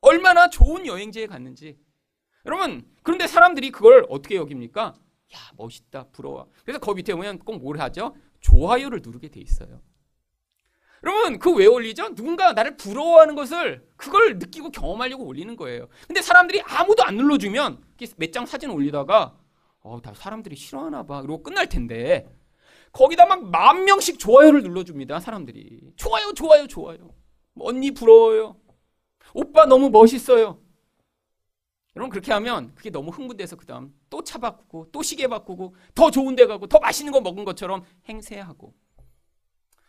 얼마나 0.00 0.50
좋은 0.50 0.86
여행지에 0.86 1.26
갔는지, 1.26 1.78
여러분, 2.44 2.86
그런데 3.02 3.26
사람들이 3.26 3.70
그걸 3.70 4.04
어떻게 4.08 4.36
여깁니까? 4.36 4.94
야, 5.34 5.38
멋있다, 5.56 6.08
부러워. 6.12 6.50
그래서 6.64 6.78
그 6.78 6.90
밑에 6.90 7.14
보면 7.14 7.38
꼭 7.38 7.58
뭘 7.58 7.80
하죠? 7.80 8.14
좋아요를 8.40 9.00
누르게 9.02 9.28
돼 9.28 9.40
있어요. 9.40 9.80
여러분, 11.04 11.38
그 11.38 11.50
왜 11.54 11.66
올리죠? 11.66 12.14
누군가 12.14 12.52
나를 12.52 12.76
부러워하는 12.76 13.34
것을 13.34 13.88
그걸 13.96 14.38
느끼고 14.38 14.70
경험하려고 14.70 15.24
올리는 15.24 15.56
거예요. 15.56 15.88
근데 16.06 16.20
사람들이 16.20 16.60
아무도 16.62 17.02
안 17.04 17.16
눌러주면 17.16 17.82
몇 18.18 18.30
장 18.32 18.44
사진 18.46 18.70
올리다가 18.70 19.36
어, 19.82 20.00
다 20.00 20.12
사람들이 20.14 20.56
싫어하나 20.56 21.02
봐. 21.04 21.20
그리고 21.22 21.42
끝날 21.42 21.68
텐데 21.68 22.28
거기다 22.92 23.26
막 23.26 23.42
만 23.42 23.84
명씩 23.84 24.18
좋아요를 24.18 24.62
눌러줍니다. 24.62 25.20
사람들이 25.20 25.92
좋아요, 25.96 26.32
좋아요, 26.34 26.66
좋아요. 26.66 27.14
언니 27.58 27.90
부러워요. 27.90 28.56
오빠 29.34 29.66
너무 29.66 29.90
멋있어요. 29.90 30.60
여러분 31.96 32.10
그렇게 32.10 32.32
하면 32.32 32.74
그게 32.74 32.88
너무 32.90 33.10
흥분돼서 33.10 33.56
그 33.56 33.66
다음 33.66 33.94
또 34.08 34.22
차 34.22 34.38
바꾸고 34.38 34.88
또 34.92 35.02
시계 35.02 35.26
바꾸고 35.26 35.74
더 35.94 36.10
좋은 36.10 36.34
데 36.36 36.46
가고 36.46 36.66
더 36.66 36.78
맛있는 36.78 37.12
거 37.12 37.20
먹은 37.20 37.44
것처럼 37.44 37.84
행세하고 38.08 38.72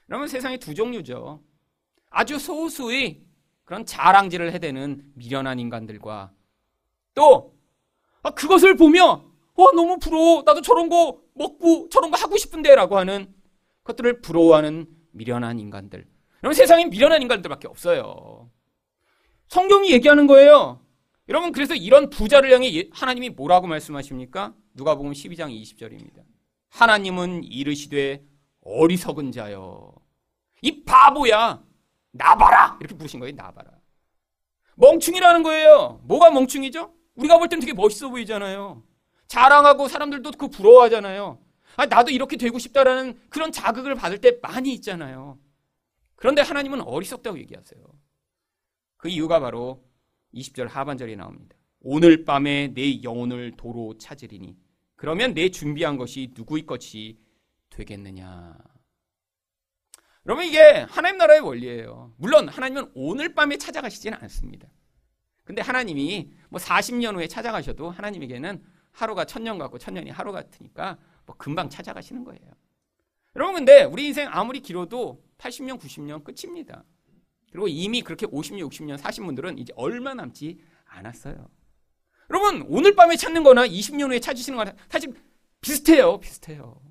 그러면 0.06 0.28
세상에 0.28 0.58
두 0.58 0.74
종류죠. 0.76 1.42
아주 2.10 2.38
소수의 2.40 3.24
그런 3.64 3.86
자랑질을 3.86 4.52
해대는 4.54 5.12
미련한 5.16 5.60
인간들과 5.60 6.34
또 7.14 7.56
아, 8.22 8.32
그것을 8.32 8.76
보며 8.76 9.24
와 9.56 9.72
너무 9.76 10.00
부러워 10.00 10.44
나도 10.46 10.62
저런 10.62 10.90
거 10.90 11.20
먹고 11.36 11.90
저런 11.90 12.12
거 12.12 12.18
하고 12.18 12.38
싶은데 12.38 12.74
라고 12.76 12.98
하는 12.98 13.34
것들을 13.84 14.22
부러워하는 14.22 14.88
미련한 15.12 15.60
인간들. 15.60 16.06
여러분 16.44 16.54
세상에 16.56 16.86
미련한 16.86 17.22
인간들밖에 17.22 17.68
없어요. 17.68 18.50
성경이 19.50 19.92
얘기하는 19.92 20.26
거예요. 20.28 20.82
여러분 21.30 21.52
그래서 21.52 21.76
이런 21.76 22.10
부자를 22.10 22.52
향해 22.52 22.74
예, 22.76 22.90
하나님이 22.92 23.30
뭐라고 23.30 23.68
말씀하십니까? 23.68 24.54
누가복음 24.74 25.12
12장 25.12 25.50
20절입니다. 25.62 26.24
하나님은 26.70 27.44
이르시되 27.44 28.26
어리석은 28.62 29.32
자여 29.32 29.94
이 30.62 30.84
바보야 30.84 31.64
나봐라 32.12 32.78
이렇게 32.80 32.96
부르신 32.96 33.20
거예요 33.20 33.36
나봐라 33.36 33.70
멍충이라는 34.76 35.44
거예요 35.44 36.00
뭐가 36.06 36.32
멍충이죠? 36.32 36.94
우리가 37.16 37.38
볼 37.38 37.48
땐 37.50 37.60
되게 37.60 37.74
멋있어 37.74 38.10
보이잖아요 38.10 38.82
자랑하고 39.34 39.88
사람들도 39.88 40.32
그 40.32 40.48
부러워하잖아요 40.48 41.40
아, 41.76 41.86
나도 41.88 42.12
이렇게 42.12 42.38
되고 42.38 42.60
싶다라는 42.60 43.20
그런 43.30 43.52
자극을 43.52 43.96
받을 43.96 44.22
때 44.22 44.38
많이 44.42 44.74
있잖아요 44.74 45.40
그런데 46.16 46.42
하나님은 46.42 46.82
어리석다고 46.82 47.40
얘기하세요 47.40 47.84
그 48.98 49.10
이유가 49.10 49.40
바로 49.40 49.84
20절 50.34 50.70
하반절에 50.70 51.16
나옵니다. 51.18 51.58
오늘 51.82 52.24
밤에 52.24 52.70
내 52.74 53.04
영혼을 53.04 53.52
도로 53.58 53.98
찾으리니 53.98 54.56
그러면 54.96 55.34
내 55.34 55.50
준비한 55.50 55.98
것이 55.98 56.32
누구의 56.34 56.66
것이 56.66 57.20
되겠느냐. 57.70 58.58
그러면 60.24 60.46
이게 60.46 60.86
하나님 60.88 61.18
나라의 61.18 61.42
원리예요. 61.42 62.14
물론 62.18 62.48
하나님은 62.48 62.92
오늘 62.96 63.34
밤에 63.34 63.58
찾아가시지는 63.58 64.18
않습니다. 64.22 64.70
근데 65.44 65.62
하나님이 65.62 66.32
뭐 66.50 66.62
40년 66.62 67.16
후에 67.16 67.28
찾아가셔도 67.28 67.90
하나님에게는 67.90 68.64
하루가 68.94 69.26
천년 69.26 69.58
같고 69.58 69.78
천년이 69.78 70.10
하루 70.10 70.32
같으니까 70.32 70.98
뭐 71.26 71.36
금방 71.38 71.70
찾아가시는 71.70 72.24
거예요. 72.24 72.42
여러분 73.36 73.56
근데 73.56 73.84
우리 73.84 74.08
인생 74.08 74.30
아무리 74.32 74.62
길어도 74.62 75.24
80년, 75.38 75.80
90년 75.80 76.24
끝입니다. 76.24 76.84
그리고 77.52 77.68
이미 77.68 78.02
그렇게 78.02 78.26
50년, 78.26 78.68
60년 78.70 78.98
사신 78.98 79.26
분들은 79.26 79.60
이제 79.60 79.74
얼마 79.76 80.14
남지 80.14 80.60
않았어요. 80.86 81.50
여러분, 82.30 82.66
오늘 82.68 82.96
밤에 82.96 83.16
찾는 83.16 83.44
거나 83.44 83.68
20년 83.68 84.10
후에 84.10 84.20
찾으시는 84.20 84.58
거나 84.58 84.74
사실 84.90 85.14
비슷해요. 85.62 86.20
비슷해요. 86.20 86.82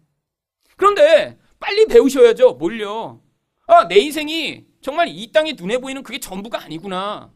그런데 0.76 1.38
빨리 1.58 1.86
배우셔야죠. 1.86 2.54
뭘요? 2.54 3.20
아, 3.66 3.88
내 3.88 3.96
인생이 3.98 4.66
정말 4.80 5.08
이 5.08 5.32
땅에 5.32 5.52
눈에 5.52 5.78
보이는 5.78 6.02
그게 6.02 6.20
전부가 6.20 6.62
아니구나. 6.62 7.32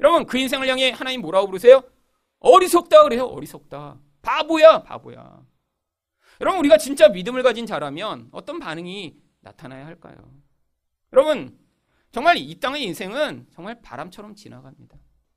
여러분, 0.00 0.24
그 0.24 0.38
인생을 0.38 0.68
향해 0.68 0.90
하나님 0.90 1.20
뭐라고 1.20 1.46
부르세요? 1.46 1.82
어리석다 2.42 3.04
그래요. 3.04 3.24
어리석다. 3.24 3.98
바보야, 4.20 4.82
바보야. 4.82 5.40
여러분, 6.40 6.60
우리가 6.60 6.76
진짜 6.78 7.08
믿음을 7.08 7.42
가진 7.42 7.66
자라면 7.66 8.28
어떤 8.32 8.58
반응이 8.58 9.16
나타나야 9.40 9.86
할까요? 9.86 10.16
여러분, 11.12 11.58
정말 12.10 12.36
이 12.36 12.60
땅의 12.60 12.84
인생은 12.84 13.46
정말 13.52 13.80
바람처럼 13.80 14.34
지나갑니다. 14.34 14.96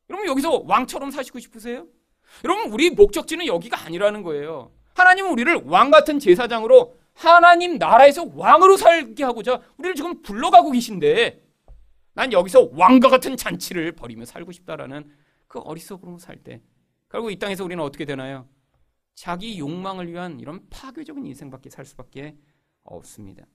여러분 0.09 0.27
여기서 0.27 0.63
왕처럼 0.65 1.09
사시고 1.09 1.39
싶으세요? 1.39 1.87
여러분 2.43 2.71
우리 2.71 2.89
목적지는 2.89 3.47
여기가 3.47 3.85
아니라는 3.85 4.21
거예요. 4.23 4.71
하나님은 4.93 5.31
우리를 5.31 5.63
왕 5.65 5.89
같은 5.89 6.19
제사장으로 6.19 6.97
하나님 7.13 7.77
나라에서 7.77 8.29
왕으로 8.35 8.77
살게 8.77 9.23
하고자 9.23 9.61
우리를 9.77 9.95
지금 9.95 10.21
불러가고 10.21 10.71
계신데 10.71 11.41
난 12.13 12.31
여기서 12.33 12.71
왕과 12.73 13.09
같은 13.09 13.37
잔치를 13.37 13.93
벌이며 13.93 14.25
살고 14.25 14.51
싶다라는 14.51 15.09
그 15.47 15.59
어리석음으로 15.59 16.19
살 16.19 16.37
때 16.43 16.61
결국 17.09 17.31
이 17.31 17.39
땅에서 17.39 17.63
우리는 17.63 17.83
어떻게 17.83 18.05
되나요? 18.05 18.47
자기 19.13 19.59
욕망을 19.59 20.11
위한 20.11 20.39
이런 20.39 20.67
파괴적인 20.69 21.25
인생밖에 21.25 21.69
살 21.69 21.85
수밖에 21.85 22.37
없습니다. 22.83 23.45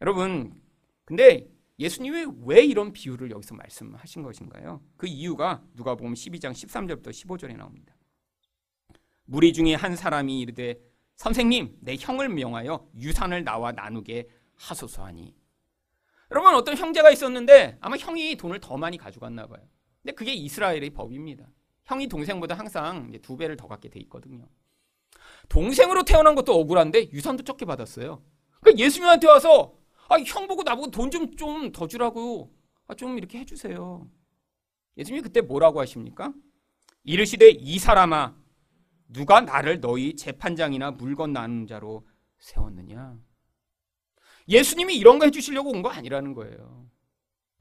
여러분 0.00 0.60
근데 1.04 1.48
예수님이 1.78 2.26
왜 2.44 2.64
이런 2.64 2.92
비유를 2.92 3.30
여기서 3.30 3.54
말씀하신 3.54 4.22
것인가요? 4.22 4.82
그 4.96 5.06
이유가 5.06 5.62
누가 5.74 5.94
보면 5.94 6.14
12장 6.14 6.52
13절부터 6.52 7.08
15절에 7.08 7.56
나옵니다. 7.56 7.94
무리 9.24 9.52
중에 9.52 9.74
한 9.74 9.94
사람이 9.94 10.40
이르되 10.40 10.80
선생님 11.16 11.78
내 11.80 11.96
형을 11.98 12.28
명하여 12.28 12.88
유산을 12.96 13.44
나와 13.44 13.72
나누게 13.72 14.28
하소서 14.54 15.04
하니 15.04 15.34
여러분 16.30 16.54
어떤 16.54 16.76
형제가 16.76 17.10
있었는데 17.10 17.78
아마 17.80 17.96
형이 17.96 18.36
돈을 18.36 18.60
더 18.60 18.76
많이 18.76 18.98
가져갔나 18.98 19.46
봐요. 19.46 19.66
근데 20.02 20.14
그게 20.14 20.32
이스라엘의 20.32 20.90
법입니다. 20.90 21.46
형이 21.88 22.06
동생보다 22.08 22.54
항상 22.54 23.10
두 23.22 23.36
배를 23.36 23.56
더 23.56 23.66
갖게 23.66 23.88
돼 23.88 23.98
있거든요. 24.00 24.46
동생으로 25.48 26.04
태어난 26.04 26.34
것도 26.34 26.54
억울한데 26.54 27.10
유산도 27.12 27.44
적게 27.44 27.64
받았어요. 27.64 28.22
그러니까 28.60 28.84
예수님한테 28.84 29.26
와서 29.26 29.74
아, 30.08 30.18
형 30.20 30.46
보고 30.46 30.62
나보고 30.62 30.90
돈 30.90 31.10
좀 31.10 31.34
좀 31.36 31.72
더 31.72 31.86
주라고. 31.86 32.54
아, 32.86 32.94
좀 32.94 33.18
이렇게 33.18 33.38
해주세요. 33.38 34.08
예수님이 34.96 35.22
그때 35.22 35.40
뭐라고 35.40 35.80
하십니까? 35.80 36.32
이르시되 37.04 37.48
이 37.50 37.78
사람아 37.78 38.34
누가 39.08 39.40
나를 39.40 39.80
너희 39.80 40.14
재판장이나 40.16 40.90
물건 40.92 41.32
나누는 41.32 41.66
자로 41.66 42.06
세웠느냐? 42.38 43.16
예수님이 44.48 44.96
이런 44.96 45.18
거 45.18 45.24
해주시려고 45.26 45.70
온 45.70 45.82
거 45.82 45.88
아니라는 45.90 46.34
거예요. 46.34 46.86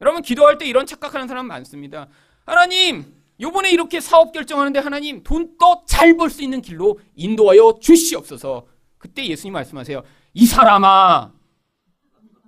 여러분 0.01 0.21
기도할 0.21 0.57
때 0.57 0.65
이런 0.65 0.85
착각하는 0.85 1.27
사람 1.27 1.47
많습니다. 1.47 2.09
하나님 2.45 3.16
요번에 3.39 3.71
이렇게 3.71 3.99
사업 3.99 4.31
결정하는데 4.31 4.79
하나님 4.79 5.23
돈 5.23 5.57
더 5.57 5.83
잘 5.85 6.17
벌 6.17 6.29
수 6.29 6.41
있는 6.43 6.61
길로 6.61 6.99
인도하여 7.15 7.79
주시옵소서. 7.81 8.67
그때 8.97 9.25
예수님 9.25 9.53
말씀하세요. 9.53 10.01
이 10.33 10.45
사람아 10.45 11.33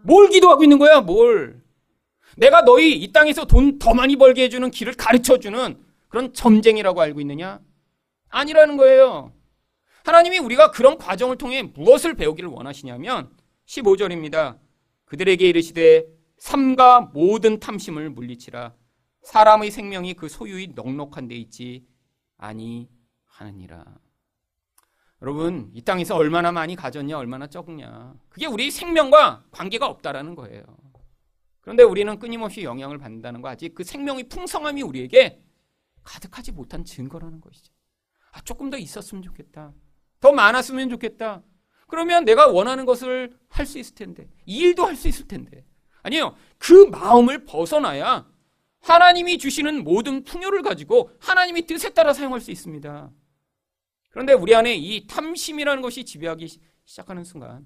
뭘 0.04 0.30
기도하고 0.30 0.64
있는 0.64 0.80
거야? 0.80 1.02
뭘? 1.02 1.62
내가 2.38 2.64
너희 2.64 2.94
이 2.98 3.12
땅에서 3.12 3.46
돈 3.46 3.78
더 3.80 3.94
많이 3.94 4.16
벌게 4.16 4.44
해주는 4.44 4.70
길을 4.72 4.94
가르쳐 4.94 5.38
주는 5.40 5.78
그런 6.08 6.34
점쟁이라고 6.34 7.02
알고 7.02 7.22
있느냐? 7.22 7.60
아니라는 8.30 8.78
거예요. 8.78 9.34
하나님이 10.06 10.40
우리가 10.40 10.72
그런 10.72 10.98
과정을 10.98 11.38
통해 11.38 11.62
무엇을 11.64 12.16
배우기를 12.16 12.50
원하시냐면 12.50 13.30
15절입니다. 13.68 14.58
그들에게 15.06 15.48
이르시되 15.48 16.06
삼가 16.38 17.12
모든 17.14 17.60
탐심을 17.60 18.10
물리치라 18.12 18.74
사람의 19.24 19.72
생명이 19.72 20.14
그 20.16 20.30
소유의 20.30 20.74
넉넉한 20.76 21.28
데 21.28 21.36
있지 21.36 21.86
아니하느니라. 22.38 23.86
여러분, 25.22 25.70
이 25.74 25.82
땅에서 25.82 26.16
얼마나 26.16 26.52
많이 26.52 26.76
가졌냐, 26.76 27.18
얼마나 27.18 27.48
적냐. 27.48 28.14
그게 28.30 28.46
우리 28.46 28.72
생명과 28.72 29.46
관계가 29.52 29.86
없다라는 29.86 30.36
거예요. 30.36 30.64
그런데 31.62 31.84
우리는 31.84 32.18
끊임없이 32.20 32.64
영향을 32.64 32.98
받는다는 32.98 33.42
거 33.42 33.50
아직 33.50 33.76
그 33.76 33.84
생명의 33.84 34.30
풍성함이 34.30 34.82
우리에게 34.82 35.44
가득하지 36.04 36.54
못한 36.54 36.86
증거라는 36.86 37.42
것이죠. 37.42 37.74
아, 38.32 38.42
조금 38.42 38.70
더 38.70 38.78
있었으면 38.78 39.22
좋겠다. 39.24 39.74
더 40.22 40.32
많았으면 40.32 40.90
좋겠다. 40.90 41.44
그러면 41.88 42.24
내가 42.24 42.48
원하는 42.48 42.86
것을 42.86 43.38
할 43.50 43.66
수 43.66 43.78
있을 43.78 43.96
텐데. 43.96 44.30
이 44.46 44.60
일도 44.60 44.86
할 44.86 44.96
수 44.96 45.08
있을 45.10 45.28
텐데. 45.28 45.66
아니요. 46.02 46.36
그 46.58 46.86
마음을 46.86 47.44
벗어나야 47.44 48.29
하나님이 48.82 49.38
주시는 49.38 49.84
모든 49.84 50.24
풍요를 50.24 50.62
가지고 50.62 51.12
하나님의 51.20 51.66
뜻에 51.66 51.94
따라 51.94 52.14
사용할 52.14 52.42
수 52.42 52.52
있습니다. 52.52 53.12
그런데 54.10 54.34
우리 54.34 54.56
안에 54.56 54.76
이 54.76 55.06
탐심이라는 55.08 55.82
것이 55.82 56.04
지배하기 56.06 56.48
시작하는 56.86 57.24
순간 57.24 57.66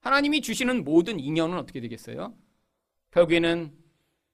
하나님이 0.00 0.40
주시는 0.40 0.84
모든 0.84 1.18
인연은 1.20 1.56
어떻게 1.56 1.80
되겠어요? 1.80 2.34
결국에는 3.10 3.76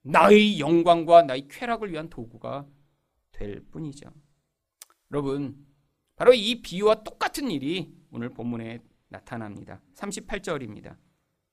나의 0.03 0.61
영광과 0.61 1.23
나의 1.23 1.49
쾌락을 1.49 1.93
위한 1.93 2.09
도구가 2.09 2.67
될 3.33 3.61
뿐이죠. 3.71 4.11
여러분, 5.11 5.67
바로 6.15 6.33
이 6.33 6.63
비유와 6.63 7.03
똑같은 7.03 7.51
일이 7.51 7.93
오늘 8.11 8.31
본문에 8.31 8.81
나타납니다. 9.09 9.81
38절입니다. 9.95 10.97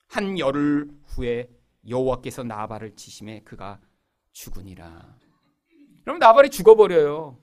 한 0.08 0.38
열흘 0.40 0.90
후에 1.06 1.50
여호와께서 1.88 2.44
나발을 2.44 2.96
치심에 2.96 3.42
그가 3.42 3.80
죽으니라. 4.34 5.16
그럼 6.04 6.20
나발이 6.20 6.50
죽어버려요. 6.50 7.40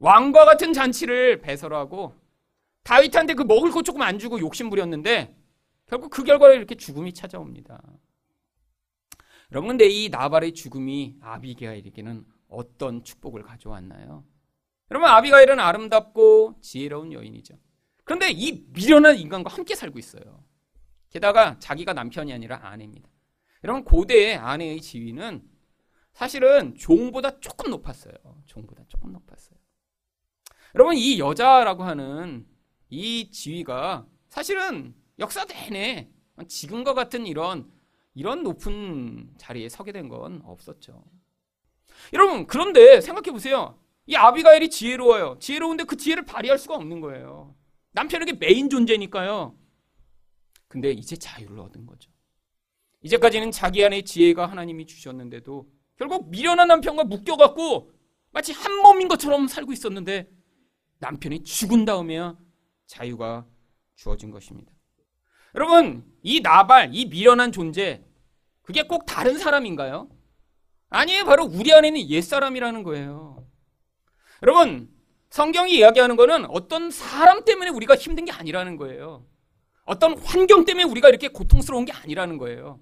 왕과 0.00 0.44
같은 0.44 0.72
잔치를 0.72 1.40
배설하고 1.40 2.14
다윗한테 2.82 3.34
그 3.34 3.42
먹을 3.42 3.70
것 3.70 3.82
조금 3.82 4.02
안 4.02 4.18
주고 4.18 4.40
욕심 4.40 4.70
부렸는데 4.70 5.36
결국 5.86 6.10
그 6.10 6.24
결과로 6.24 6.54
이렇게 6.54 6.74
죽음이 6.74 7.12
찾아옵니다. 7.12 7.82
여러분 9.52 9.68
근데 9.68 9.88
이 9.88 10.08
나발의 10.08 10.52
죽음이 10.54 11.16
아비게일에게는 11.20 12.24
어떤 12.48 13.02
축복을 13.02 13.42
가져왔나요? 13.42 14.24
여러분 14.90 15.08
아비가일은 15.08 15.58
아름답고 15.58 16.56
지혜로운 16.60 17.12
여인이죠. 17.12 17.58
그런데 18.04 18.30
이 18.30 18.66
미련한 18.72 19.16
인간과 19.16 19.50
함께 19.50 19.74
살고 19.74 19.98
있어요. 19.98 20.44
게다가 21.10 21.58
자기가 21.58 21.92
남편이 21.92 22.32
아니라 22.32 22.60
아내입니다. 22.62 23.08
여러분 23.64 23.84
고대의 23.84 24.36
아내의 24.36 24.80
지위는 24.80 25.42
사실은 26.18 26.74
종보다 26.74 27.38
조금 27.38 27.70
높았어요. 27.70 28.12
종보다 28.46 28.82
조금 28.88 29.12
높았어요. 29.12 29.56
여러분 30.74 30.96
이 30.96 31.20
여자라고 31.20 31.84
하는 31.84 32.44
이 32.90 33.30
지위가 33.30 34.04
사실은 34.28 34.96
역사 35.20 35.44
내내 35.44 36.10
지금과 36.48 36.94
같은 36.94 37.24
이런 37.24 37.70
이런 38.14 38.42
높은 38.42 39.32
자리에 39.38 39.68
서게 39.68 39.92
된 39.92 40.08
건 40.08 40.42
없었죠. 40.44 41.04
여러분 42.12 42.48
그런데 42.48 43.00
생각해 43.00 43.30
보세요. 43.30 43.78
이 44.06 44.16
아비가일이 44.16 44.70
지혜로워요. 44.70 45.38
지혜로운데 45.38 45.84
그 45.84 45.96
지혜를 45.96 46.24
발휘할 46.24 46.58
수가 46.58 46.74
없는 46.74 47.00
거예요. 47.00 47.54
남편에게 47.92 48.32
메인 48.32 48.68
존재니까요. 48.68 49.56
근데 50.66 50.90
이제 50.90 51.14
자유를 51.14 51.60
얻은 51.60 51.86
거죠. 51.86 52.10
이제까지는 53.02 53.52
자기 53.52 53.84
안에 53.84 54.02
지혜가 54.02 54.46
하나님이 54.46 54.84
주셨는데도 54.86 55.77
결국 55.98 56.30
미련한 56.30 56.68
남편과 56.68 57.04
묶여갖고 57.04 57.92
마치 58.30 58.52
한 58.52 58.74
몸인 58.82 59.08
것처럼 59.08 59.48
살고 59.48 59.72
있었는데 59.72 60.28
남편이 61.00 61.44
죽은 61.44 61.84
다음에야 61.84 62.36
자유가 62.86 63.46
주어진 63.96 64.30
것입니다. 64.30 64.72
여러분, 65.54 66.04
이 66.22 66.40
나발, 66.40 66.90
이 66.92 67.06
미련한 67.06 67.52
존재, 67.52 68.04
그게 68.62 68.82
꼭 68.82 69.06
다른 69.06 69.38
사람인가요? 69.38 70.08
아니에요. 70.90 71.24
바로 71.24 71.44
우리 71.44 71.72
안에 71.72 71.90
는 71.90 72.08
옛사람이라는 72.08 72.82
거예요. 72.82 73.46
여러분, 74.42 74.88
성경이 75.30 75.76
이야기하는 75.76 76.16
거는 76.16 76.46
어떤 76.46 76.90
사람 76.90 77.44
때문에 77.44 77.70
우리가 77.70 77.96
힘든 77.96 78.24
게 78.24 78.32
아니라는 78.32 78.76
거예요. 78.76 79.26
어떤 79.84 80.18
환경 80.18 80.64
때문에 80.64 80.84
우리가 80.84 81.08
이렇게 81.08 81.28
고통스러운 81.28 81.84
게 81.84 81.92
아니라는 81.92 82.38
거예요. 82.38 82.80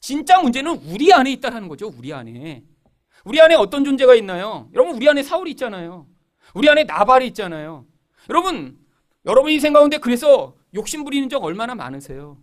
진짜 0.00 0.40
문제는 0.40 0.72
우리 0.86 1.12
안에 1.12 1.30
있다는 1.32 1.68
거죠. 1.68 1.92
우리 1.96 2.12
안에. 2.12 2.64
우리 3.24 3.40
안에 3.40 3.54
어떤 3.54 3.84
존재가 3.84 4.14
있나요? 4.14 4.68
여러분, 4.74 4.96
우리 4.96 5.08
안에 5.08 5.22
사울이 5.22 5.50
있잖아요. 5.52 6.06
우리 6.54 6.68
안에 6.68 6.84
나발이 6.84 7.26
있잖아요. 7.28 7.86
여러분, 8.30 8.78
여러분이 9.26 9.60
생각하는데 9.60 9.98
그래서 9.98 10.56
욕심 10.74 11.04
부리는 11.04 11.28
적 11.28 11.44
얼마나 11.44 11.74
많으세요? 11.74 12.38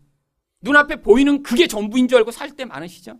눈앞에 0.61 1.01
보이는 1.01 1.43
그게 1.43 1.67
전부인 1.67 2.07
줄 2.07 2.19
알고 2.19 2.31
살 2.31 2.51
때 2.55 2.65
많으시죠? 2.65 3.17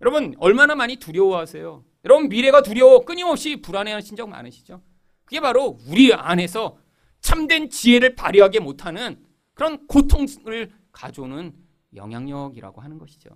여러분, 0.00 0.34
얼마나 0.38 0.74
많이 0.74 0.96
두려워하세요? 0.96 1.84
여러분, 2.04 2.28
미래가 2.28 2.62
두려워 2.62 3.04
끊임없이 3.04 3.60
불안해하신 3.60 4.16
적 4.16 4.28
많으시죠? 4.28 4.82
그게 5.24 5.40
바로 5.40 5.78
우리 5.88 6.12
안에서 6.12 6.78
참된 7.20 7.70
지혜를 7.70 8.14
발휘하게 8.14 8.60
못하는 8.60 9.24
그런 9.54 9.86
고통을 9.86 10.70
가져오는 10.92 11.52
영향력이라고 11.94 12.80
하는 12.80 12.98
것이죠. 12.98 13.30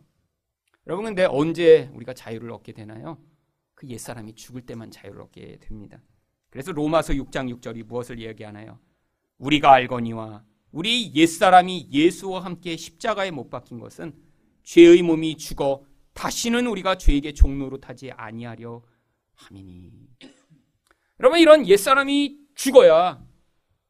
여러분, 0.87 1.07
근데 1.07 1.25
언제 1.25 1.91
우리가 1.95 2.15
자유를 2.15 2.51
얻게 2.51 2.73
되나요? 2.73 3.19
그 3.75 3.89
옛사람이 3.89 4.35
죽을 4.35 4.63
때만 4.63 4.91
자유를 4.91 5.23
얻게 5.23 5.59
됩니다. 5.61 6.03
그래서 6.51 6.73
로마서 6.73 7.15
6장 7.15 7.53
6절이 7.61 7.85
무엇을 7.85 8.19
이야기하나요? 8.19 8.79
우리가 9.39 9.73
알거니와 9.73 10.45
우리 10.71 11.15
옛사람이 11.15 11.89
예수와 11.91 12.45
함께 12.45 12.77
십자가에 12.77 13.31
못 13.31 13.51
박힌 13.51 13.79
것은 13.79 14.15
죄의 14.63 15.03
몸이 15.03 15.37
죽어 15.37 15.85
다시는 16.15 16.67
우리가 16.67 16.99
죄에게 16.99 17.33
종로로 17.33 17.81
타지 17.81 18.11
아니하려 18.13 18.83
함이니. 19.35 19.93
여러분 21.21 21.39
이런 21.39 21.67
옛사람이 21.67 22.39
죽어야 22.55 23.25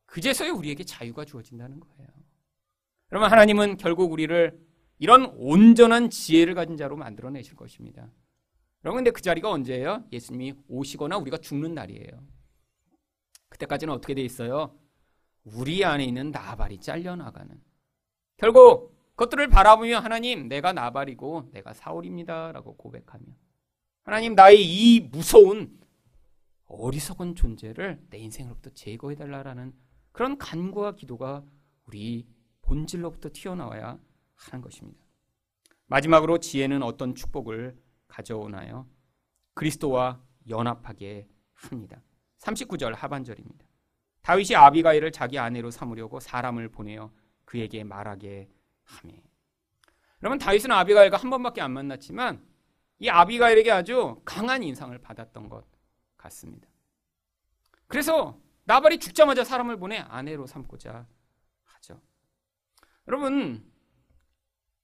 그제서야 0.07 0.53
우리에게 0.53 0.85
자유가 0.85 1.25
주어진다는 1.25 1.81
거예요. 1.81 2.09
여러분 3.13 3.31
하나님은 3.31 3.77
결국 3.77 4.11
우리를 4.11 4.59
이런 4.99 5.27
온전한 5.37 6.09
지혜를 6.09 6.55
가진 6.55 6.79
자로 6.79 6.97
만들어내실 6.97 7.55
것입니다. 7.57 8.11
여러분 8.85 8.99
근데 8.99 9.11
그 9.11 9.21
자리가 9.21 9.51
언제예요? 9.51 10.05
예수님이 10.11 10.55
오시거나 10.67 11.19
우리가 11.19 11.37
죽는 11.37 11.75
날이에요. 11.75 12.27
그때까지는 13.51 13.93
어떻게 13.93 14.15
돼 14.15 14.23
있어요? 14.23 14.75
우리 15.45 15.85
안에 15.85 16.05
있는 16.05 16.31
나발이 16.31 16.79
잘려나가는. 16.79 17.61
결국 18.39 18.97
그것들을 19.11 19.47
바라보며 19.49 19.99
하나님 19.99 20.49
내가 20.49 20.73
나발이고 20.73 21.51
내가 21.53 21.75
사울입니다 21.75 22.53
라고 22.53 22.77
고백하며 22.77 23.27
하나님 24.05 24.35
나의 24.35 24.65
이 24.65 25.01
무서운 25.01 25.79
어리석은 26.65 27.35
존재를 27.35 28.03
내 28.09 28.17
인생으로부터 28.17 28.71
제거해 28.71 29.17
달라라는 29.17 29.75
그런 30.13 30.39
간구와 30.39 30.93
기도가 30.93 31.45
우리 31.85 32.27
본질로부터 32.63 33.31
튀어나와야 33.33 33.99
하는 34.35 34.63
것입니다. 34.63 35.05
마지막으로 35.87 36.39
지혜는 36.39 36.83
어떤 36.83 37.15
축복을 37.15 37.77
가져오나요? 38.09 38.89
그리스도와 39.55 40.21
연합하게 40.49 41.29
합니다. 41.55 42.01
39절 42.39 42.95
하반절입니다. 42.95 43.67
다윗이 44.23 44.57
아비가일을 44.57 45.13
자기 45.13 45.39
아내로 45.39 45.71
삼으려고 45.71 46.21
사람을 46.21 46.69
보내어 46.71 47.13
그에게 47.45 47.85
말하게 47.85 48.49
하며. 48.85 49.15
여러분 50.23 50.39
다윗은 50.39 50.71
아비가일과 50.71 51.17
한 51.17 51.31
번밖에 51.31 51.61
안 51.61 51.73
만났지만 51.73 52.45
이 53.01 53.09
아비가일에게 53.09 53.71
아주 53.71 54.21
강한 54.25 54.63
인상을 54.63 54.97
받았던 54.99 55.49
것 55.49 55.67
같습니다. 56.17 56.69
그래서 57.89 58.41
나발이 58.65 58.99
죽자마자 58.99 59.43
사람을 59.45 59.77
보내 59.79 59.99
아내로 59.99 60.47
삼고자. 60.47 61.07
여러분 63.13 63.63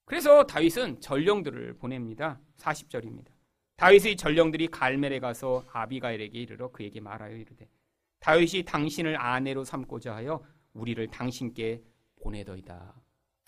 그래서 0.04 0.44
다윗은 0.44 1.00
전령들을 1.00 1.78
보냅니다. 1.78 2.38
40절입니다. 2.58 3.28
다윗의 3.76 4.16
전령들이 4.16 4.68
갈멜에 4.68 5.18
가서 5.18 5.64
아비가일에게 5.72 6.38
이르러 6.38 6.70
그에게 6.70 7.00
말하여 7.00 7.34
이르되 7.34 7.66
다윗이 8.20 8.64
당신을 8.66 9.18
아내로 9.18 9.64
삼고자 9.64 10.14
하여 10.14 10.44
우리를 10.74 11.06
당신께 11.08 11.82
보내더이다. 12.20 13.00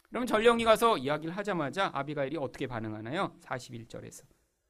그럼 0.09 0.25
전령이 0.25 0.64
가서 0.64 0.97
이야기를 0.97 1.37
하자마자 1.37 1.90
아비가일이 1.93 2.38
어떻게 2.38 2.66
반응하나요? 2.66 3.37
41절에서 3.43 4.25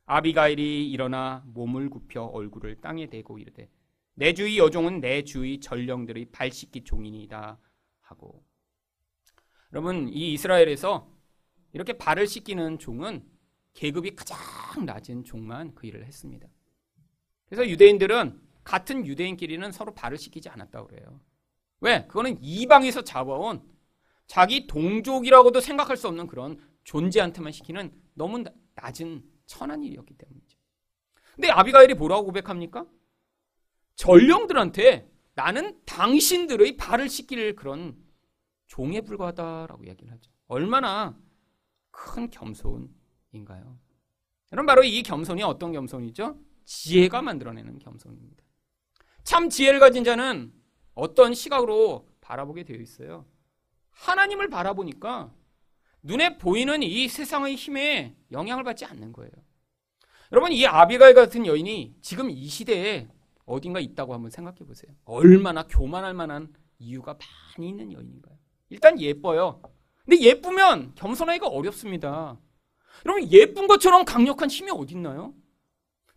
아비가일이 0.07 0.91
일어나 0.91 1.45
몸을 1.47 1.89
굽혀 1.89 2.23
얼굴을 2.25 2.81
땅에 2.81 3.07
대고 3.07 3.39
이르되 3.39 3.71
내 4.15 4.35
주의 4.35 4.59
여종은 4.59 5.01
내 5.01 5.23
주의 5.23 5.61
전령들의 5.61 6.33
발 6.33 6.51
씻기 6.51 6.83
종이니다 6.83 7.61
하고 8.01 8.50
여러분 9.73 10.09
이 10.09 10.33
이스라엘에서 10.33 11.09
이렇게 11.73 11.93
발을 11.93 12.27
씻기는 12.27 12.79
종은 12.79 13.25
계급이 13.75 14.17
가장 14.17 14.39
낮은 14.85 15.25
종만 15.25 15.75
그 15.75 15.87
일을 15.87 16.05
했습니다. 16.05 16.49
그래서 17.47 17.69
유대인들은 17.69 18.41
같은 18.65 19.07
유대인끼리는 19.07 19.71
서로 19.73 19.95
발을 19.95 20.19
씻기지 20.19 20.49
않았다고 20.49 20.89
그래요. 20.89 21.21
왜? 21.81 22.07
그거는 22.07 22.37
이방에서 22.43 23.03
잡아온 23.03 23.63
자기 24.27 24.67
동족이라고도 24.67 25.61
생각할 25.61 25.97
수 25.97 26.09
없는 26.09 26.27
그런 26.27 26.61
존재한테만 26.85 27.53
시키는 27.53 27.93
너무 28.15 28.45
낮은 28.75 29.25
천한 29.47 29.83
일이었기 29.83 30.15
때문이죠. 30.15 30.59
근데 31.35 31.51
아비가일이 31.51 31.95
뭐라고 31.95 32.27
고백합니까? 32.27 32.87
전령들한테 33.97 35.11
나는 35.35 35.81
당신들의 35.85 36.77
발을 36.77 37.09
씻길 37.09 37.57
그런 37.57 37.97
종에 38.71 39.01
불과하다라고 39.01 39.85
이야기를 39.85 40.13
하죠. 40.13 40.31
얼마나 40.47 41.19
큰 41.91 42.31
겸손인가요? 42.31 43.79
여러분 44.53 44.67
바로 44.67 44.85
이 44.85 45.03
겸손이 45.03 45.43
어떤 45.43 45.73
겸손이죠? 45.73 46.39
지혜가 46.65 47.21
만들어내는 47.21 47.81
겸손입니다. 47.81 48.45
참 49.25 49.51
지혜를 49.51 49.81
가진 49.81 50.05
자는 50.05 50.53
어떤 50.95 51.35
시각으로 51.35 52.09
바라보게 52.21 52.63
되어 52.63 52.77
있어요. 52.77 53.27
하나님을 53.91 54.49
바라보니까 54.49 55.35
눈에 56.03 56.39
보이는 56.39 56.81
이 56.85 57.09
세상의 57.09 57.57
힘에 57.57 58.17
영향을 58.31 58.63
받지 58.63 58.85
않는 58.85 59.13
거예요. 59.13 59.33
여러분 60.31 60.53
이 60.53 60.65
아비가일 60.65 61.15
같은 61.15 61.45
여인이 61.45 61.97
지금 62.03 62.31
이 62.31 62.47
시대에 62.47 63.09
어딘가 63.47 63.81
있다고 63.81 64.15
한번 64.15 64.31
생각해 64.31 64.59
보세요. 64.59 64.95
얼마나 65.05 65.65
교만할 65.65 66.15
만한 66.15 66.55
이유가 66.79 67.19
많이 67.57 67.69
있는 67.69 67.93
여인인가요? 67.93 68.40
일단 68.71 69.01
예뻐요. 69.01 69.61
근데 70.05 70.21
예쁘면 70.23 70.95
겸손하기가 70.95 71.47
어렵습니다. 71.49 72.39
여러분 73.05 73.31
예쁜 73.31 73.67
것처럼 73.67 74.05
강력한 74.05 74.49
힘이 74.49 74.71
어디 74.73 74.95
있나요? 74.95 75.35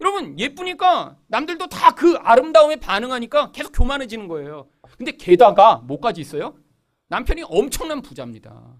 여러분 0.01 0.37
예쁘니까 0.39 1.17
남들도 1.27 1.67
다 1.67 1.93
그 1.95 2.15
아름다움에 2.15 2.77
반응하니까 2.77 3.51
계속 3.51 3.71
교만해지는 3.71 4.27
거예요. 4.27 4.69
근데 4.97 5.11
게다가 5.11 5.77
뭐까지 5.77 6.21
있어요? 6.21 6.57
남편이 7.07 7.43
엄청난 7.43 8.01
부자입니다. 8.01 8.75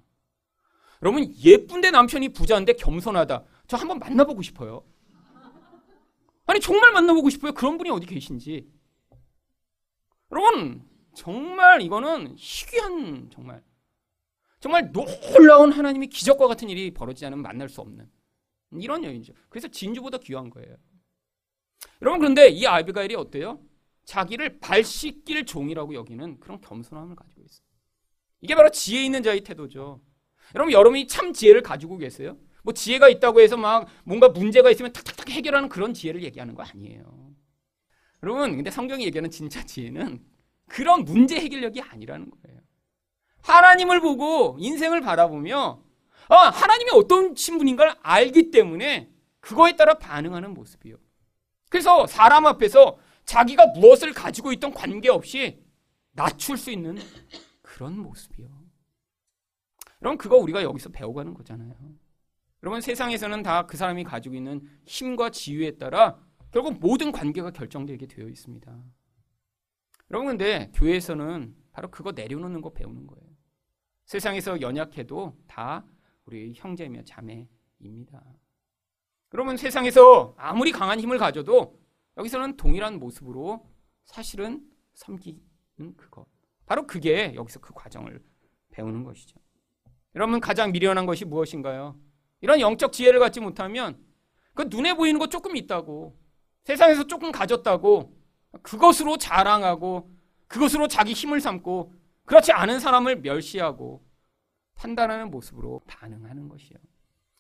여러분 1.02 1.32
예쁜데 1.44 1.92
남편이 1.92 2.30
부자인데 2.30 2.74
겸손하다. 2.74 3.44
저 3.68 3.78
한번 3.78 4.00
만나보고 4.00 4.42
싶어요. 4.42 4.84
아니 6.46 6.60
정말 6.60 6.92
만나보고 6.92 7.30
싶어요. 7.30 7.54
그런 7.54 7.78
분이 7.78 7.90
어디 7.90 8.06
계신지. 8.08 8.68
여러분 10.32 10.84
정말 11.14 11.82
이거는 11.82 12.36
희귀한 12.38 13.30
정말 13.32 13.64
정말 14.60 14.92
놀라운 14.92 15.72
하나님의 15.72 16.08
기적과 16.08 16.48
같은 16.48 16.70
일이 16.70 16.92
벌어지지 16.92 17.26
않으면 17.26 17.42
만날 17.44 17.68
수 17.70 17.82
없는 17.82 18.10
이런 18.80 19.04
여인이죠. 19.04 19.34
그래서 19.50 19.68
진주보다 19.68 20.20
귀한 20.20 20.50
거예요. 20.50 20.76
여러분 22.02 22.20
그런데 22.20 22.48
이 22.50 22.66
아비가일이 22.66 23.16
어때요? 23.16 23.62
자기를 24.06 24.60
발 24.60 24.84
씻길 24.84 25.46
종이라고 25.46 25.94
여기는 25.94 26.40
그런 26.40 26.62
겸손함을 26.62 27.16
가지고 27.16 27.44
있어요. 27.44 27.66
이게 28.42 28.56
바로 28.56 28.70
지혜 28.72 29.04
있는 29.04 29.24
자의 29.24 29.42
태도죠. 29.42 30.02
여러분 30.56 30.74
여러분이 30.74 31.08
참 31.08 31.34
지혜를 31.34 31.62
가지고 31.62 31.98
계세요? 31.98 32.38
뭐 32.64 32.74
지혜가 32.74 33.10
있다고 33.10 33.42
해서 33.42 33.58
막 33.58 33.88
뭔가 34.06 34.30
문제가 34.30 34.72
있으면 34.72 34.94
탁탁탁 34.94 35.30
해결하는 35.30 35.70
그런 35.70 35.94
지혜를 35.94 36.24
얘기하는 36.24 36.56
거 36.56 36.64
아니에요. 36.64 37.34
여러분 38.24 38.56
근데 38.56 38.72
성경이 38.72 39.06
얘기하는 39.06 39.30
진짜 39.30 39.64
지혜는 39.64 40.24
그런 40.74 41.06
문제 41.06 41.40
해결력이 41.40 41.82
아니라는 41.82 42.32
거예요. 42.32 42.60
하나님을 43.44 44.02
보고 44.02 44.58
인생을 44.60 45.02
바라보며 45.02 45.84
아, 46.30 46.36
하나님이 46.36 46.90
어떤 46.96 47.36
신분인가를 47.36 47.94
알기 48.02 48.50
때문에 48.50 49.12
그거에 49.40 49.76
따라 49.76 50.00
반응하는 50.00 50.56
모습이요. 50.56 50.98
그래서 51.70 52.08
사람 52.08 52.48
앞에서 52.48 52.98
자기가 53.26 53.68
무엇을 53.68 54.14
가지고 54.14 54.52
있던 54.54 54.74
관계없이 54.74 55.64
낮출 56.14 56.58
수 56.58 56.72
있는 56.72 56.98
그런 57.62 58.00
모습이요. 58.00 58.50
여러분 60.02 60.18
그거 60.18 60.38
우리가 60.38 60.64
여기서 60.64 60.90
배워가는 60.90 61.36
거잖아요. 61.36 61.76
여러분 62.64 62.82
세상에서는 62.82 63.44
다 63.44 63.68
그 63.68 63.78
사람이 63.78 64.06
가지고 64.06 64.34
있는 64.34 64.68
힘과 64.88 65.30
지위에 65.30 65.78
따라 65.78 66.18
결국 66.52 66.80
모든 66.80 67.12
관계가 67.12 67.52
결정되게 67.52 68.08
되어 68.08 68.28
있습니다. 68.28 68.76
여러분 70.14 70.28
근데 70.28 70.70
교회에서는 70.76 71.56
바로 71.72 71.90
그거 71.90 72.12
내려놓는 72.12 72.62
거 72.62 72.72
배우는 72.72 73.08
거예요. 73.08 73.26
세상에서 74.06 74.62
연약해도 74.62 75.36
다 75.48 75.88
우리 76.26 76.54
형제며 76.56 77.02
자매입니다. 77.04 78.24
그러면 79.30 79.58
세상에서 79.58 80.36
아무리 80.38 80.72
강한 80.72 81.00
힘을 81.00 81.18
가져도 81.18 81.80
여기서는 82.16 82.58
동일한 82.58 83.00
모습으로 83.00 83.68
사실은 84.06 84.64
섬기는 84.94 85.42
그것. 85.98 86.28
바로 86.68 86.86
그게 86.86 87.34
여기서 87.34 87.60
그 87.60 87.74
과정을 87.74 88.24
배우는 88.70 89.04
것이죠. 89.04 89.40
여러분 90.14 90.40
가장 90.40 90.72
미련한 90.72 91.08
것이 91.08 91.26
무엇인가요? 91.26 92.00
이런 92.42 92.60
영적 92.60 92.94
지혜를 92.94 93.20
갖지 93.20 93.40
못하면 93.40 94.00
그 94.54 94.68
눈에 94.70 94.94
보이는 94.94 95.18
것 95.20 95.32
조금 95.32 95.56
있다고 95.56 96.16
세상에서 96.66 97.08
조금 97.08 97.32
가졌다고 97.32 98.23
그것으로 98.62 99.18
자랑하고 99.18 100.10
그것으로 100.48 100.88
자기 100.88 101.14
힘을 101.14 101.42
삼고 101.42 101.94
그렇지 102.26 102.52
않은 102.52 102.80
사람을 102.80 103.22
멸시하고 103.22 104.06
판단하는 104.76 105.32
모습으로 105.32 105.82
반응하는 105.88 106.50
것이요. 106.50 106.78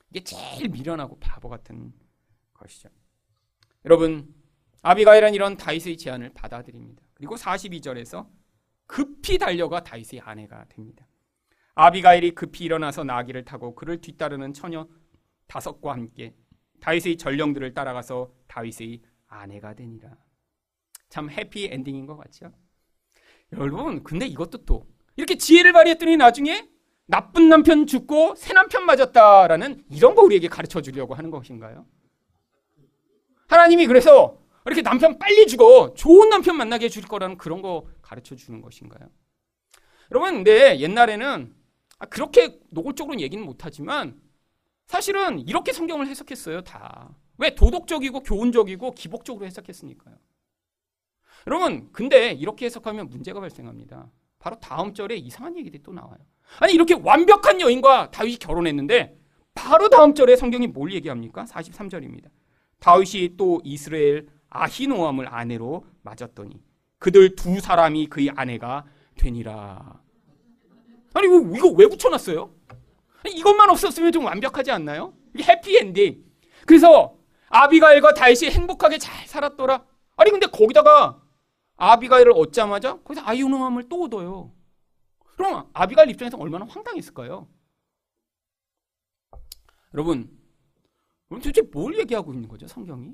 이게 0.09 0.23
제일 0.23 0.69
미련하고 0.69 1.17
바보 1.19 1.49
같은 1.49 1.93
것이죠. 2.53 2.89
여러분 3.85 4.33
아비가일은 4.81 5.33
이런 5.33 5.57
다윗의 5.57 5.97
제안을 5.97 6.33
받아들입니다. 6.33 7.03
그리고 7.13 7.35
42절에서 7.35 8.27
급히 8.85 9.37
달려가 9.37 9.83
다윗의 9.83 10.21
아내가 10.21 10.65
됩니다. 10.65 11.07
아비가일이 11.75 12.35
급히 12.35 12.65
일어나서 12.65 13.03
나귀를 13.03 13.45
타고 13.45 13.73
그를 13.75 14.01
뒤따르는 14.01 14.53
처녀 14.53 14.87
다섯과 15.47 15.93
함께 15.93 16.35
다윗의 16.81 17.17
전령들을 17.17 17.73
따라가서 17.73 18.31
다윗의 18.47 19.01
아내가 19.27 19.73
되니라. 19.73 20.15
참 21.13 21.29
해피 21.29 21.67
엔딩인 21.71 22.07
것 22.07 22.17
같죠? 22.17 22.51
여러분, 23.51 24.03
근데 24.03 24.25
이것도 24.25 24.65
또 24.65 24.87
이렇게 25.15 25.37
지혜를 25.37 25.71
발휘했더니 25.71 26.17
나중에 26.17 26.67
나쁜 27.05 27.49
남편 27.49 27.85
죽고 27.85 28.33
새 28.35 28.51
남편 28.53 28.87
맞았다라는 28.87 29.85
이런 29.91 30.15
거 30.15 30.23
우리에게 30.23 30.47
가르쳐 30.47 30.81
주려고 30.81 31.13
하는 31.13 31.29
것인가요? 31.29 31.85
하나님이 33.47 33.85
그래서 33.85 34.39
이렇게 34.65 34.81
남편 34.81 35.19
빨리 35.19 35.45
죽어 35.45 35.93
좋은 35.93 36.29
남편 36.29 36.57
만나게 36.57 36.85
해줄 36.85 37.03
거라는 37.03 37.37
그런 37.37 37.61
거 37.61 37.85
가르쳐 38.01 38.35
주는 38.35 38.59
것인가요? 38.59 39.07
여러분, 40.09 40.33
근데 40.33 40.79
옛날에는 40.79 41.55
아, 41.99 42.05
그렇게 42.07 42.59
노골적으로 42.71 43.19
얘기는 43.19 43.45
못하지만 43.45 44.19
사실은 44.87 45.47
이렇게 45.47 45.73
성경을 45.73 46.07
해석했어요, 46.07 46.63
다. 46.63 47.15
왜 47.37 47.53
도덕적이고 47.53 48.21
교훈적이고 48.21 48.95
기복적으로 48.95 49.45
해석했으니까요. 49.45 50.17
여러분, 51.47 51.89
근데 51.91 52.31
이렇게 52.31 52.65
해석하면 52.65 53.09
문제가 53.09 53.39
발생합니다. 53.39 54.09
바로 54.39 54.59
다음 54.59 54.93
절에 54.93 55.15
이상한 55.15 55.57
얘기들이 55.57 55.83
또 55.83 55.93
나와요. 55.93 56.17
아니, 56.59 56.73
이렇게 56.73 56.93
완벽한 56.93 57.61
여인과 57.61 58.11
다윗이 58.11 58.37
결혼했는데 58.37 59.17
바로 59.53 59.89
다음 59.89 60.13
절에 60.13 60.35
성경이 60.35 60.67
뭘 60.67 60.93
얘기합니까? 60.93 61.45
43절입니다. 61.45 62.29
다윗이 62.79 63.37
또 63.37 63.61
이스라엘 63.63 64.27
아히노함을 64.49 65.27
아내로 65.33 65.85
맞았더니 66.01 66.61
그들 66.99 67.35
두 67.35 67.59
사람이 67.59 68.07
그의 68.07 68.29
아내가 68.35 68.85
되니라. 69.17 70.01
아니, 71.13 71.27
이거 71.27 71.69
왜 71.69 71.87
붙여놨어요? 71.87 72.49
이것만 73.25 73.69
없었으면 73.69 74.11
좀 74.11 74.25
완벽하지 74.25 74.71
않나요? 74.71 75.13
이게 75.33 75.43
해피엔딩. 75.43 76.23
그래서 76.65 77.15
아비가일과 77.49 78.13
다윗이 78.13 78.51
행복하게 78.51 78.97
잘 78.97 79.27
살았더라. 79.27 79.85
아니 80.15 80.31
근데 80.31 80.47
거기다가 80.47 81.21
아비가일을 81.91 82.31
얻자마자 82.33 83.01
거기서 83.01 83.25
아이오노함을 83.25 83.89
또 83.89 84.03
얻어요. 84.03 84.53
그럼 85.35 85.69
아비가일 85.73 86.09
입장에서 86.11 86.37
얼마나 86.37 86.65
황당했을까요? 86.65 87.47
여러분, 89.93 90.37
도대체 91.29 91.61
뭘 91.61 91.97
얘기하고 91.99 92.33
있는 92.33 92.47
거죠, 92.47 92.67
성경이? 92.67 93.13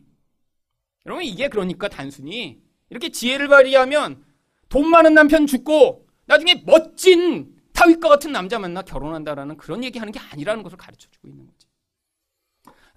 여러분 1.06 1.24
이게 1.24 1.48
그러니까 1.48 1.88
단순히 1.88 2.62
이렇게 2.90 3.10
지혜를 3.10 3.48
발휘하면 3.48 4.24
돈 4.68 4.90
많은 4.90 5.14
남편 5.14 5.48
죽고 5.48 6.08
나중에 6.26 6.64
멋진 6.66 7.56
다윗과 7.74 8.10
같은 8.10 8.32
남자 8.32 8.60
만나 8.60 8.82
결혼한다라는 8.82 9.58
그런 9.58 9.84
얘기하는 9.84 10.12
게 10.12 10.20
아니라는 10.20 10.62
것을 10.64 10.78
가르쳐 10.78 11.10
주고 11.10 11.28
있는 11.28 11.48
거죠. 11.48 11.68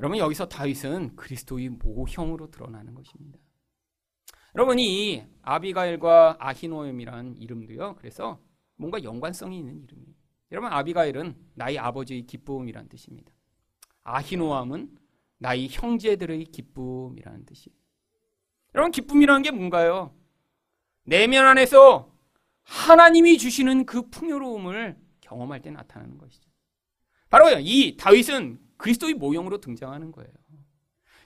여러분 0.00 0.18
여기서 0.18 0.48
다윗은 0.48 1.16
그리스도의 1.16 1.68
모형으로 1.70 2.50
드러나는 2.50 2.94
것입니다. 2.94 3.38
여러분 4.54 4.78
이 4.78 5.24
아비가일과 5.42 6.36
아히노엠이라는 6.38 7.38
이름도요. 7.38 7.96
그래서 7.96 8.40
뭔가 8.76 9.02
연관성이 9.02 9.58
있는 9.58 9.82
이름이에요. 9.82 10.14
여러분 10.52 10.72
아비가일은 10.72 11.34
나의 11.54 11.78
아버지의 11.78 12.26
기쁨이라는 12.26 12.88
뜻입니다. 12.88 13.32
아히노암은 14.04 14.98
나의 15.38 15.68
형제들의 15.70 16.44
기쁨이라는 16.46 17.46
뜻이에요. 17.46 17.76
여러분 18.74 18.92
기쁨이라는 18.92 19.42
게 19.42 19.50
뭔가요? 19.50 20.14
내면 21.04 21.46
안에서 21.46 22.12
하나님이 22.62 23.38
주시는 23.38 23.86
그 23.86 24.08
풍요로움을 24.10 24.96
경험할 25.20 25.62
때 25.62 25.70
나타나는 25.70 26.18
것이죠. 26.18 26.50
바로 27.28 27.46
이 27.58 27.96
다윗은 27.96 28.60
그리스도의 28.76 29.14
모형으로 29.14 29.60
등장하는 29.60 30.12
거예요. 30.12 30.30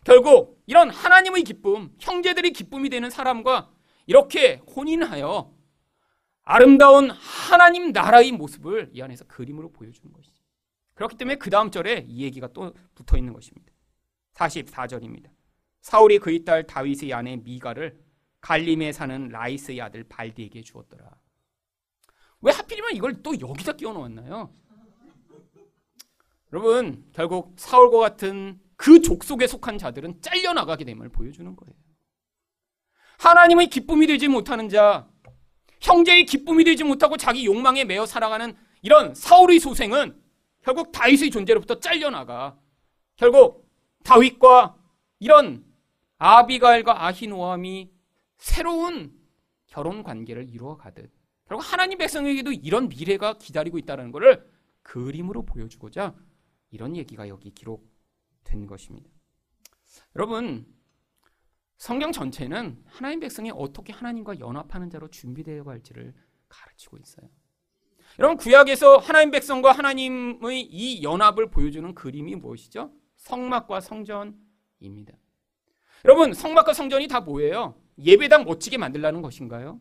결국 0.07 0.63
이런 0.67 0.89
하나님의 0.89 1.43
기쁨, 1.43 1.93
형제들의 1.99 2.53
기쁨이 2.53 2.89
되는 2.91 3.11
사람과 3.11 3.73
이렇게 4.07 4.63
혼인하여 4.77 5.53
아름다운 6.43 7.11
하나님 7.11 7.91
나라의 7.91 8.31
모습을 8.31 8.91
이 8.93 9.03
안에서 9.03 9.25
그림으로 9.25 9.73
보여주는 9.73 10.13
것이죠. 10.13 10.45
그렇기 10.95 11.17
때문에 11.17 11.39
그 11.39 11.51
다음 11.51 11.73
절에 11.73 12.07
이 12.09 12.23
얘기가 12.23 12.53
또 12.53 12.73
붙어 12.95 13.19
있는 13.19 13.33
것입니다. 13.33 13.73
44절입니다. 14.35 15.29
사울이 15.81 16.21
그의 16.21 16.45
딸 16.45 16.65
다윗의 16.65 17.13
아내 17.13 17.35
미가를 17.39 17.99
갈림에 18.41 18.93
사는 18.93 19.29
라이스의 19.29 19.81
아들 19.81 20.05
발디에게 20.05 20.63
주었더라. 20.63 21.11
왜 22.43 22.53
하필이면 22.53 22.93
이걸 22.95 23.25
또 23.25 23.33
여기다 23.41 23.73
끼워 23.73 23.93
넣었나요? 23.93 24.55
여러분, 26.53 27.05
결국 27.13 27.55
사울과 27.57 27.99
같은 27.99 28.61
그 28.77 29.01
족속에 29.01 29.47
속한 29.47 29.79
자들은 29.79 30.21
잘려나가게 30.21 30.85
됨을 30.85 31.09
보여주는 31.09 31.57
거예요. 31.57 31.75
하나님의 33.19 33.69
기쁨이 33.69 34.07
되지 34.07 34.29
못하는 34.29 34.69
자, 34.69 35.09
형제의 35.81 36.27
기쁨이 36.27 36.65
되지 36.65 36.85
못하고 36.85 37.17
자기 37.17 37.47
욕망에 37.47 37.85
매여 37.85 38.07
살아가는 38.07 38.55
이런 38.83 39.15
사울의 39.15 39.61
소생은 39.61 40.21
결국 40.63 40.93
다윗의 40.93 41.31
존재로부터 41.31 41.81
잘려나가 41.81 42.59
결국 43.17 43.71
다윗과 44.05 44.77
이런 45.19 45.65
아비가일과 46.19 47.07
아히노함이 47.07 47.91
새로운 48.39 49.13
결혼 49.67 50.03
관계를 50.03 50.49
이루어 50.49 50.77
가듯 50.77 51.11
결국 51.49 51.63
하나님 51.63 51.99
백성에게도 51.99 52.53
이런 52.53 52.89
미래가 52.89 53.39
기다리고 53.39 53.79
있다는 53.79 54.13
것을 54.13 54.45
그림으로 54.83 55.45
보여주고자 55.45 56.15
이런 56.71 56.97
얘기가 56.97 57.29
여기 57.29 57.51
기록 57.51 57.89
된 58.47 58.67
것입니다. 58.67 59.11
여러분, 60.15 60.67
성경 61.77 62.11
전체는 62.13 62.83
하나님 62.87 63.21
백성이 63.21 63.51
어떻게 63.55 63.93
하나님과 63.93 64.39
연합하는 64.41 64.89
자로 64.89 65.09
준비되어 65.09 65.65
갈지를 65.65 66.15
가르치고 66.49 66.97
있어요. 66.99 67.29
여러분 68.19 68.39
구약에서 68.39 68.97
하나님 68.97 69.31
백성과 69.31 69.73
하나님의 69.73 70.63
이 70.63 71.03
연합을 71.03 71.51
보여주는 71.51 71.95
그림이 71.95 72.37
무엇이죠? 72.37 72.91
성막과 73.17 73.81
성전입니다. 73.81 75.13
여러분 76.05 76.33
성막과 76.33 76.73
성전이 76.73 77.09
다 77.09 77.21
뭐예요? 77.21 77.79
예배당 77.99 78.45
멋지게 78.45 78.79
만들라는 78.79 79.21
것인가요? 79.21 79.81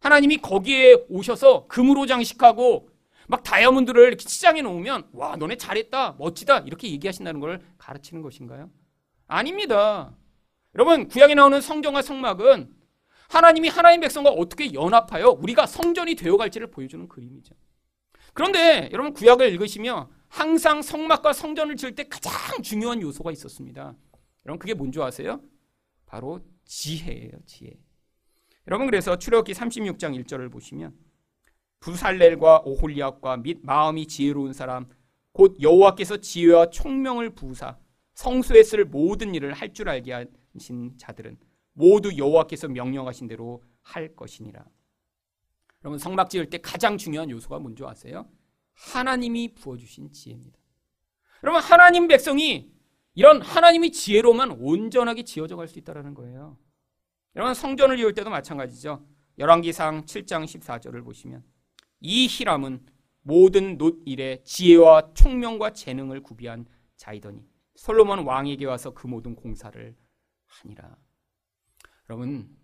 하나님이 0.00 0.38
거기에 0.38 0.94
오셔서 1.08 1.66
금으로 1.68 2.06
장식하고 2.06 2.88
막 3.28 3.42
다이아몬드를 3.42 4.08
이렇게 4.08 4.24
치장해 4.24 4.62
놓으면 4.62 5.10
와 5.12 5.36
너네 5.36 5.56
잘했다 5.56 6.16
멋지다 6.18 6.60
이렇게 6.60 6.90
얘기하신다는 6.90 7.40
걸 7.40 7.60
가르치는 7.76 8.22
것인가요? 8.22 8.70
아닙니다. 9.26 10.16
여러분 10.74 11.08
구약에 11.08 11.34
나오는 11.34 11.60
성전과 11.60 12.02
성막은 12.02 12.74
하나님이 13.28 13.68
하나님 13.68 14.00
백성과 14.00 14.30
어떻게 14.30 14.72
연합하여 14.72 15.28
우리가 15.28 15.66
성전이 15.66 16.14
되어갈지를 16.14 16.70
보여주는 16.70 17.06
그림이죠. 17.06 17.54
그런데 18.32 18.88
여러분 18.92 19.12
구약을 19.12 19.52
읽으시며 19.52 20.10
항상 20.28 20.80
성막과 20.80 21.34
성전을 21.34 21.76
지을 21.76 21.94
때 21.94 22.04
가장 22.08 22.32
중요한 22.62 23.02
요소가 23.02 23.30
있었습니다. 23.32 23.94
여러분 24.46 24.58
그게 24.58 24.72
뭔지 24.72 25.00
아세요? 25.02 25.42
바로 26.06 26.40
지혜예요, 26.64 27.32
지혜. 27.44 27.74
여러분 28.66 28.86
그래서 28.86 29.18
출애굽기 29.18 29.52
36장 29.52 30.18
1절을 30.24 30.50
보시면 30.50 30.94
부살렐과 31.80 32.62
오홀리압과 32.64 33.38
및 33.38 33.58
마음이 33.62 34.06
지혜로운 34.06 34.52
사람 34.52 34.88
곧 35.32 35.56
여호와께서 35.60 36.18
지혜와 36.18 36.70
총명을 36.70 37.30
부사 37.34 37.78
성소에 38.14 38.62
쓸 38.64 38.84
모든 38.84 39.34
일을 39.34 39.52
할 39.52 39.72
줄 39.72 39.88
알게 39.88 40.26
하신 40.54 40.98
자들은 40.98 41.38
모두 41.72 42.16
여호와께서 42.16 42.68
명령하신 42.68 43.28
대로 43.28 43.62
할 43.82 44.16
것이니라. 44.16 44.64
여러분 45.84 45.98
성막 45.98 46.28
지을 46.28 46.50
때 46.50 46.58
가장 46.58 46.98
중요한 46.98 47.30
요소가 47.30 47.60
뭔지 47.60 47.84
아세요? 47.84 48.28
하나님이 48.74 49.54
부어주신 49.54 50.12
지혜입니다. 50.12 50.58
여러분 51.44 51.62
하나님 51.62 52.08
백성이 52.08 52.72
이런 53.14 53.40
하나님의 53.40 53.92
지혜로만 53.92 54.50
온전하게 54.52 55.22
지어져 55.22 55.56
갈 55.56 55.68
수 55.68 55.78
있다는 55.78 56.14
거예요. 56.14 56.58
여러분 57.36 57.54
성전을 57.54 58.00
이을 58.00 58.14
때도 58.14 58.30
마찬가지죠. 58.30 59.06
열왕기상 59.38 60.06
7장 60.06 60.44
14절을 60.44 61.04
보시면 61.04 61.44
이 62.00 62.26
히람은 62.28 62.86
모든 63.22 63.76
놋 63.76 64.02
일에 64.06 64.42
지혜와 64.44 65.12
총명과 65.14 65.72
재능을 65.72 66.22
구비한 66.22 66.66
자이더니 66.96 67.46
솔로몬 67.74 68.20
왕에게 68.20 68.64
와서 68.64 68.92
그 68.94 69.06
모든 69.06 69.34
공사를 69.34 69.96
하니라. 70.46 70.96
여러분 72.08 72.56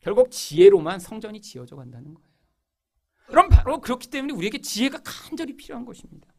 결국 0.00 0.30
지혜로만 0.30 0.98
성전이 0.98 1.40
지어져 1.40 1.76
간다는 1.76 2.14
거예요. 2.14 2.28
그럼 3.26 3.48
바로 3.48 3.80
그렇기 3.80 4.08
때문에 4.08 4.32
우리에게 4.32 4.60
지혜가 4.60 5.02
간절히 5.04 5.56
필요한 5.56 5.84
것입니다. 5.84 6.32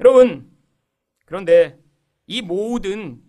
여러분 0.00 0.50
그런데 1.26 1.82
이 2.26 2.42
모든 2.42 3.22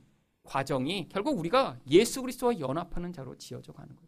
과정이 0.44 1.10
결국 1.10 1.38
우리가 1.38 1.80
예수 1.90 2.22
그리스도와 2.22 2.60
연합하는 2.60 3.12
자로 3.12 3.38
지어져 3.38 3.74
가는 3.74 3.96
거죠. 3.96 4.05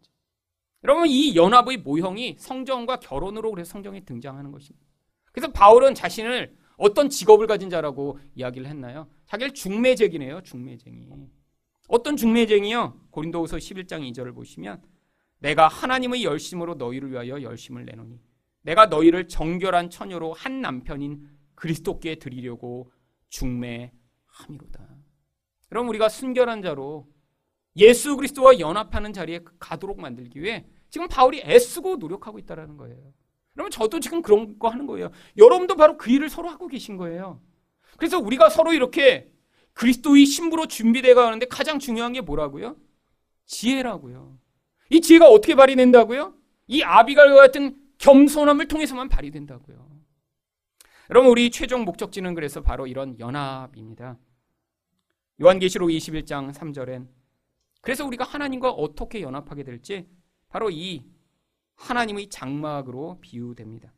여러분 0.84 1.08
이 1.08 1.34
연합의 1.34 1.78
모형이 1.78 2.36
성전과 2.38 3.00
결혼으로 3.00 3.50
그래서 3.50 3.72
성경에 3.72 4.00
등장하는 4.00 4.52
것입니다. 4.52 4.86
그래서 5.32 5.52
바울은 5.52 5.94
자신을 5.94 6.56
어떤 6.76 7.08
직업을 7.08 7.46
가진 7.46 7.68
자라고 7.68 8.18
이야기를 8.34 8.68
했나요? 8.68 9.08
자기를 9.26 9.52
중매쟁이네요. 9.52 10.42
중매쟁이. 10.42 11.08
어떤 11.88 12.16
중매쟁이요? 12.16 13.00
고린도후서 13.10 13.56
11장 13.56 14.08
2절을 14.12 14.34
보시면 14.34 14.82
내가 15.40 15.66
하나님의 15.68 16.22
열심으로 16.22 16.74
너희를 16.74 17.10
위하여 17.10 17.42
열심을 17.42 17.84
내노니 17.84 18.20
내가 18.62 18.86
너희를 18.86 19.28
정결한 19.28 19.90
처녀로 19.90 20.32
한 20.32 20.60
남편인 20.60 21.28
그리스도께 21.54 22.16
드리려고 22.16 22.92
중매함이로다. 23.30 24.88
그럼 25.68 25.88
우리가 25.88 26.08
순결한 26.08 26.62
자로 26.62 27.08
예수 27.76 28.16
그리스도와 28.16 28.58
연합하는 28.58 29.12
자리에 29.12 29.40
가도록 29.58 30.00
만들기 30.00 30.40
위해 30.42 30.66
지금 30.90 31.06
바울이 31.08 31.42
애쓰고 31.44 31.96
노력하고 31.96 32.38
있다는 32.38 32.76
거예요. 32.76 33.12
그러면 33.52 33.70
저도 33.70 34.00
지금 34.00 34.22
그런 34.22 34.58
거 34.58 34.68
하는 34.68 34.86
거예요. 34.86 35.10
여러분도 35.36 35.76
바로 35.76 35.96
그 35.96 36.10
일을 36.10 36.28
서로 36.30 36.48
하고 36.48 36.66
계신 36.68 36.96
거예요. 36.96 37.40
그래서 37.96 38.18
우리가 38.18 38.48
서로 38.48 38.72
이렇게 38.72 39.32
그리스도의 39.74 40.26
신부로 40.26 40.66
준비되어 40.66 41.14
가는데 41.14 41.46
가장 41.46 41.78
중요한 41.78 42.12
게 42.12 42.20
뭐라고요? 42.20 42.76
지혜라고요. 43.46 44.38
이 44.90 45.00
지혜가 45.00 45.28
어떻게 45.28 45.54
발휘된다고요? 45.54 46.34
이 46.68 46.82
아비갈과 46.82 47.34
같은 47.34 47.76
겸손함을 47.98 48.68
통해서만 48.68 49.08
발휘된다고요. 49.08 49.88
여러분 51.10 51.30
우리 51.30 51.50
최종 51.50 51.84
목적지는 51.84 52.34
그래서 52.34 52.60
바로 52.60 52.86
이런 52.86 53.18
연합입니다. 53.18 54.18
요한계시록 55.40 55.88
21장 55.88 56.52
3절엔 56.52 57.08
그래서 57.88 58.04
우리가 58.04 58.22
하나님과 58.22 58.70
어떻게 58.72 59.22
연합하게 59.22 59.64
될지 59.64 60.06
바로 60.50 60.68
이 60.68 61.10
하나님의 61.76 62.28
장막으로 62.28 63.18
비유됩니다. 63.22 63.94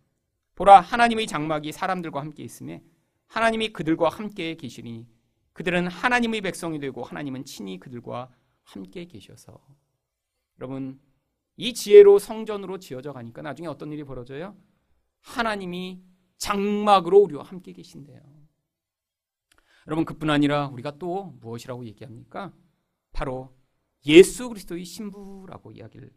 보라 0.55 0.81
하나님의 0.81 1.27
장막이 1.27 1.73
사람들과 1.73 2.21
함께 2.21 2.45
있음에 2.45 2.85
하나님이 3.27 3.73
그들과 3.73 4.09
함께 4.09 4.55
계시니 4.55 5.09
그들은 5.55 5.89
하나님의 5.89 6.41
백성이 6.43 6.79
되고 6.79 7.03
하나님은 7.03 7.45
친히 7.45 7.81
그들과 7.81 8.31
함께 8.63 9.07
계셔서 9.07 9.61
여러분 10.61 11.01
이 11.57 11.75
지혜로 11.75 12.21
성전으로 12.21 12.79
지어져 12.79 13.13
가니까 13.13 13.43
나중에 13.43 13.67
어떤 13.67 13.91
일이 13.91 14.05
벌어져요? 14.05 14.57
하나님이 15.23 16.01
장막으로 16.37 17.19
우리와 17.19 17.43
함께 17.43 17.73
계신대요. 17.73 18.21
여러분 19.89 20.05
그뿐 20.05 20.31
아니라 20.31 20.69
우리가 20.69 20.97
또 20.99 21.37
무엇이라고 21.41 21.85
얘기합니까? 21.87 22.53
바로 23.11 23.53
예수 24.07 24.49
그리스도의 24.49 24.85
신부라고 24.85 25.73
이야기를 25.73 26.11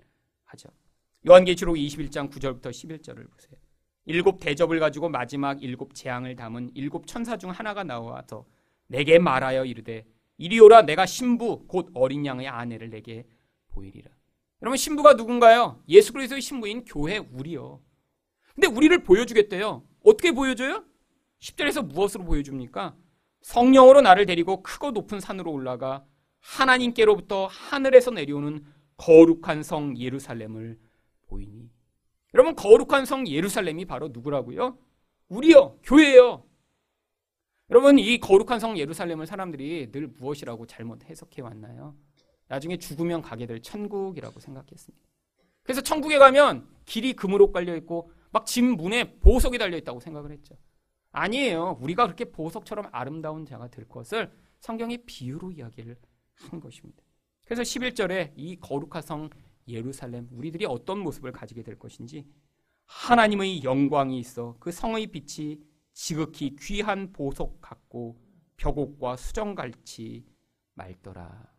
하죠. 0.46 0.70
요한계시록 1.28 1.76
21장 1.76 2.30
9절부터 2.32 2.70
11절을 2.70 3.30
보세요. 3.30 3.56
일곱 4.06 4.40
대접을 4.40 4.80
가지고 4.80 5.10
마지막 5.10 5.64
일곱 5.64 5.96
재앙을 5.96 6.36
담은 6.36 6.72
일곱 6.76 7.08
천사 7.08 7.38
중 7.38 7.52
하나가 7.52 7.84
나와서 7.84 8.46
내게 8.88 9.18
말하여 9.20 9.66
이르되 9.66 10.06
이리 10.38 10.60
오라 10.60 10.82
내가 10.84 11.06
신부 11.06 11.66
곧 11.68 11.90
어린 11.94 12.26
양의 12.26 12.48
아내를 12.48 12.90
내게 12.90 13.26
보이리라. 13.70 14.12
여러분 14.62 14.78
신부가 14.78 15.14
누군가요? 15.14 15.82
예수 15.88 16.14
그리스도의 16.14 16.42
신부인 16.42 16.86
교회 16.86 17.18
우리요. 17.18 17.82
근데 18.54 18.68
우리를 18.68 19.04
보여주겠대요. 19.04 19.84
어떻게 20.06 20.32
보여줘요? 20.32 20.86
10절에서 21.40 21.86
무엇으로 21.86 22.24
보여줍니까? 22.24 22.96
성령으로 23.42 24.02
나를 24.02 24.26
데리고 24.26 24.64
크고 24.64 24.92
높은 24.92 25.20
산으로 25.20 25.52
올라가 25.52 26.06
하나님께로부터 26.44 27.48
하늘에서 27.48 28.12
내려오는 28.12 28.66
거룩한 28.98 29.64
성 29.64 29.98
예루살렘을 29.98 30.80
보이니. 31.28 31.70
여러분, 32.34 32.56
거룩한 32.56 33.06
성 33.06 33.28
예루살렘이 33.28 33.86
바로 33.86 34.10
누구라고요? 34.10 34.78
우리요, 35.30 35.80
교회요. 35.84 36.46
여러분, 37.70 37.98
이 37.98 38.20
거룩한 38.20 38.60
성 38.60 38.78
예루살렘을 38.78 39.26
사람들이 39.26 39.92
늘 39.92 40.08
무엇이라고 40.08 40.68
잘못 40.68 41.06
해석해 41.06 41.42
왔나요? 41.42 41.96
나중에 42.48 42.78
죽으면 42.78 43.22
가게 43.22 43.46
될 43.46 43.62
천국이라고 43.62 44.40
생각했습니다. 44.40 45.08
그래서 45.64 45.82
천국에 45.82 46.18
가면 46.18 46.68
길이 46.86 47.14
금으로 47.14 47.52
깔려 47.52 47.76
있고 47.78 48.12
막 48.32 48.46
집 48.46 48.64
문에 48.64 49.18
보석이 49.20 49.58
달려 49.58 49.78
있다고 49.78 50.02
생각을 50.02 50.32
했죠. 50.32 50.56
아니에요. 51.12 51.78
우리가 51.80 52.06
그렇게 52.06 52.26
보석처럼 52.26 52.90
아름다운 52.92 53.46
자가 53.46 53.70
될 53.70 53.88
것을 53.88 54.32
성경이 54.60 55.06
비유로 55.06 55.52
이야기를 55.52 55.96
한 56.36 56.60
것입니다. 56.60 57.04
그래서 57.46 57.62
11절에 57.62 58.34
이 58.36 58.58
거룩한 58.60 59.02
성 59.02 59.30
예루살렘 59.68 60.28
우리들이 60.32 60.66
어떤 60.66 61.00
모습을 61.00 61.32
가지게 61.32 61.64
될 61.64 61.78
것인지 61.78 62.26
하나님의 62.86 63.64
영광이 63.64 64.20
있어 64.20 64.56
그 64.60 64.72
성의 64.72 65.08
빛이 65.08 65.60
지극히 65.94 66.56
귀한 66.60 67.12
보석 67.14 67.62
같고 67.62 68.20
벽옥과 68.58 69.18
수정같이 69.18 70.26
맑더라. 70.74 71.52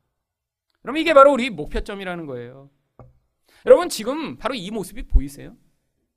그럼 0.82 0.96
이게 0.96 1.14
바로 1.14 1.32
우리 1.32 1.50
목표점이라는 1.50 2.26
거예요. 2.26 2.70
여러분 3.66 3.88
지금 3.88 4.36
바로 4.36 4.54
이 4.54 4.70
모습이 4.70 5.06
보이세요? 5.06 5.56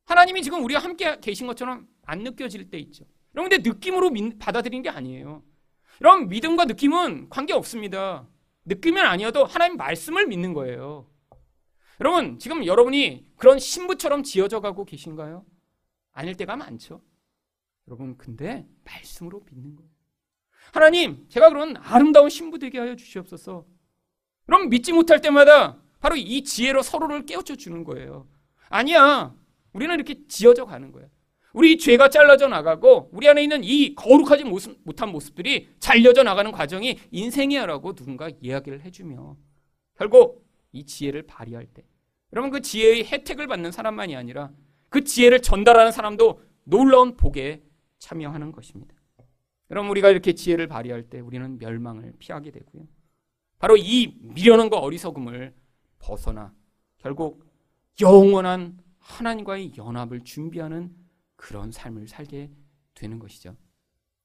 하나님이 0.06 0.42
지금 0.42 0.64
우리와 0.64 0.82
함께 0.82 1.20
계신 1.20 1.48
것처럼 1.48 1.88
안 2.04 2.20
느껴질 2.20 2.70
때 2.70 2.78
있죠. 2.80 3.06
여러분 3.36 3.50
근데 3.50 3.70
느낌으로 3.70 4.12
받아들이는 4.40 4.84
게 4.84 4.90
아니에요. 4.90 5.44
여러분 6.02 6.28
믿음과 6.28 6.66
느낌은 6.66 7.30
관계 7.30 7.54
없습니다. 7.54 8.28
느낌은 8.68 9.06
아니어도 9.06 9.46
하나님 9.46 9.78
말씀을 9.78 10.28
믿는 10.28 10.54
거예요. 10.54 11.10
여러분 12.00 12.38
지금 12.38 12.66
여러분이 12.66 13.26
그런 13.38 13.60
신부처럼 13.60 14.24
지어져 14.24 14.60
가고 14.60 14.86
계신가요? 14.86 15.46
아닐 16.12 16.36
때가 16.36 16.56
많죠. 16.56 17.02
여러분 17.88 18.18
근데 18.18 18.68
말씀으로 18.84 19.42
믿는 19.50 19.76
거예요. 19.76 19.90
하나님 20.74 21.28
제가 21.30 21.50
그런 21.50 21.78
아름다운 21.78 22.30
신부 22.30 22.60
되게 22.60 22.78
하여 22.78 22.96
주시옵소서. 22.96 23.66
그럼 24.46 24.70
믿지 24.70 24.92
못할 24.92 25.22
때마다 25.22 25.82
바로 26.00 26.16
이 26.16 26.44
지혜로 26.44 26.82
서로를 26.82 27.26
깨우쳐 27.26 27.56
주는 27.56 27.84
거예요. 27.84 28.28
아니야. 28.70 29.34
우리는 29.72 29.94
이렇게 29.96 30.28
지어져 30.28 30.66
가는 30.66 30.92
거야. 30.92 31.08
우리 31.58 31.80
죄가 31.80 32.10
잘라져 32.10 32.48
나가고 32.48 33.10
우리 33.12 33.28
안에 33.28 33.42
있는 33.42 33.64
이 33.64 33.96
거룩하지 33.96 34.44
못한 34.44 35.10
모습들이 35.12 35.70
잘려져 35.80 36.22
나가는 36.22 36.52
과정이 36.52 37.00
인생이야라고 37.10 37.96
누군가 37.96 38.30
이야기를 38.42 38.82
해주며 38.82 39.36
결국 39.96 40.48
이 40.72 40.86
지혜를 40.86 41.24
발휘할 41.24 41.66
때 41.66 41.84
여러분 42.32 42.52
그 42.52 42.62
지혜의 42.62 43.06
혜택을 43.06 43.48
받는 43.48 43.72
사람만이 43.72 44.16
아니라 44.16 44.52
그 44.90 45.04
지혜를 45.04 45.42
전달하는 45.42 45.92
사람도 45.92 46.44
놀라운 46.64 47.18
복에 47.18 47.64
참여하는 47.98 48.52
것입니다. 48.52 48.94
여러분 49.72 49.90
우리가 49.90 50.12
이렇게 50.12 50.34
지혜를 50.34 50.68
발휘할 50.68 51.10
때 51.10 51.22
우리는 51.22 51.58
멸망을 51.58 52.14
피하게 52.20 52.52
되고요. 52.52 52.84
바로 53.58 53.76
이 53.78 54.16
미련함과 54.20 54.78
어리석음을 54.78 55.56
벗어나 55.98 56.54
결국 57.00 57.48
영원한 58.00 58.78
하나님과의 59.00 59.72
연합을 59.76 60.24
준비하는 60.24 61.07
그런 61.38 61.72
삶을 61.72 62.10
살게 62.10 62.52
되는 62.94 63.20
것이죠. 63.20 63.56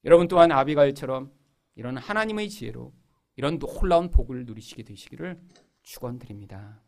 여러분 0.03 0.27
또한 0.27 0.51
아비가일처럼 0.51 1.31
이런 1.75 1.97
하나님의 1.97 2.49
지혜로 2.49 2.93
이런 3.37 3.57
놀라운 3.57 4.09
복을 4.09 4.45
누리시게 4.45 4.83
되시기를 4.83 5.39
축원드립니다. 5.81 6.82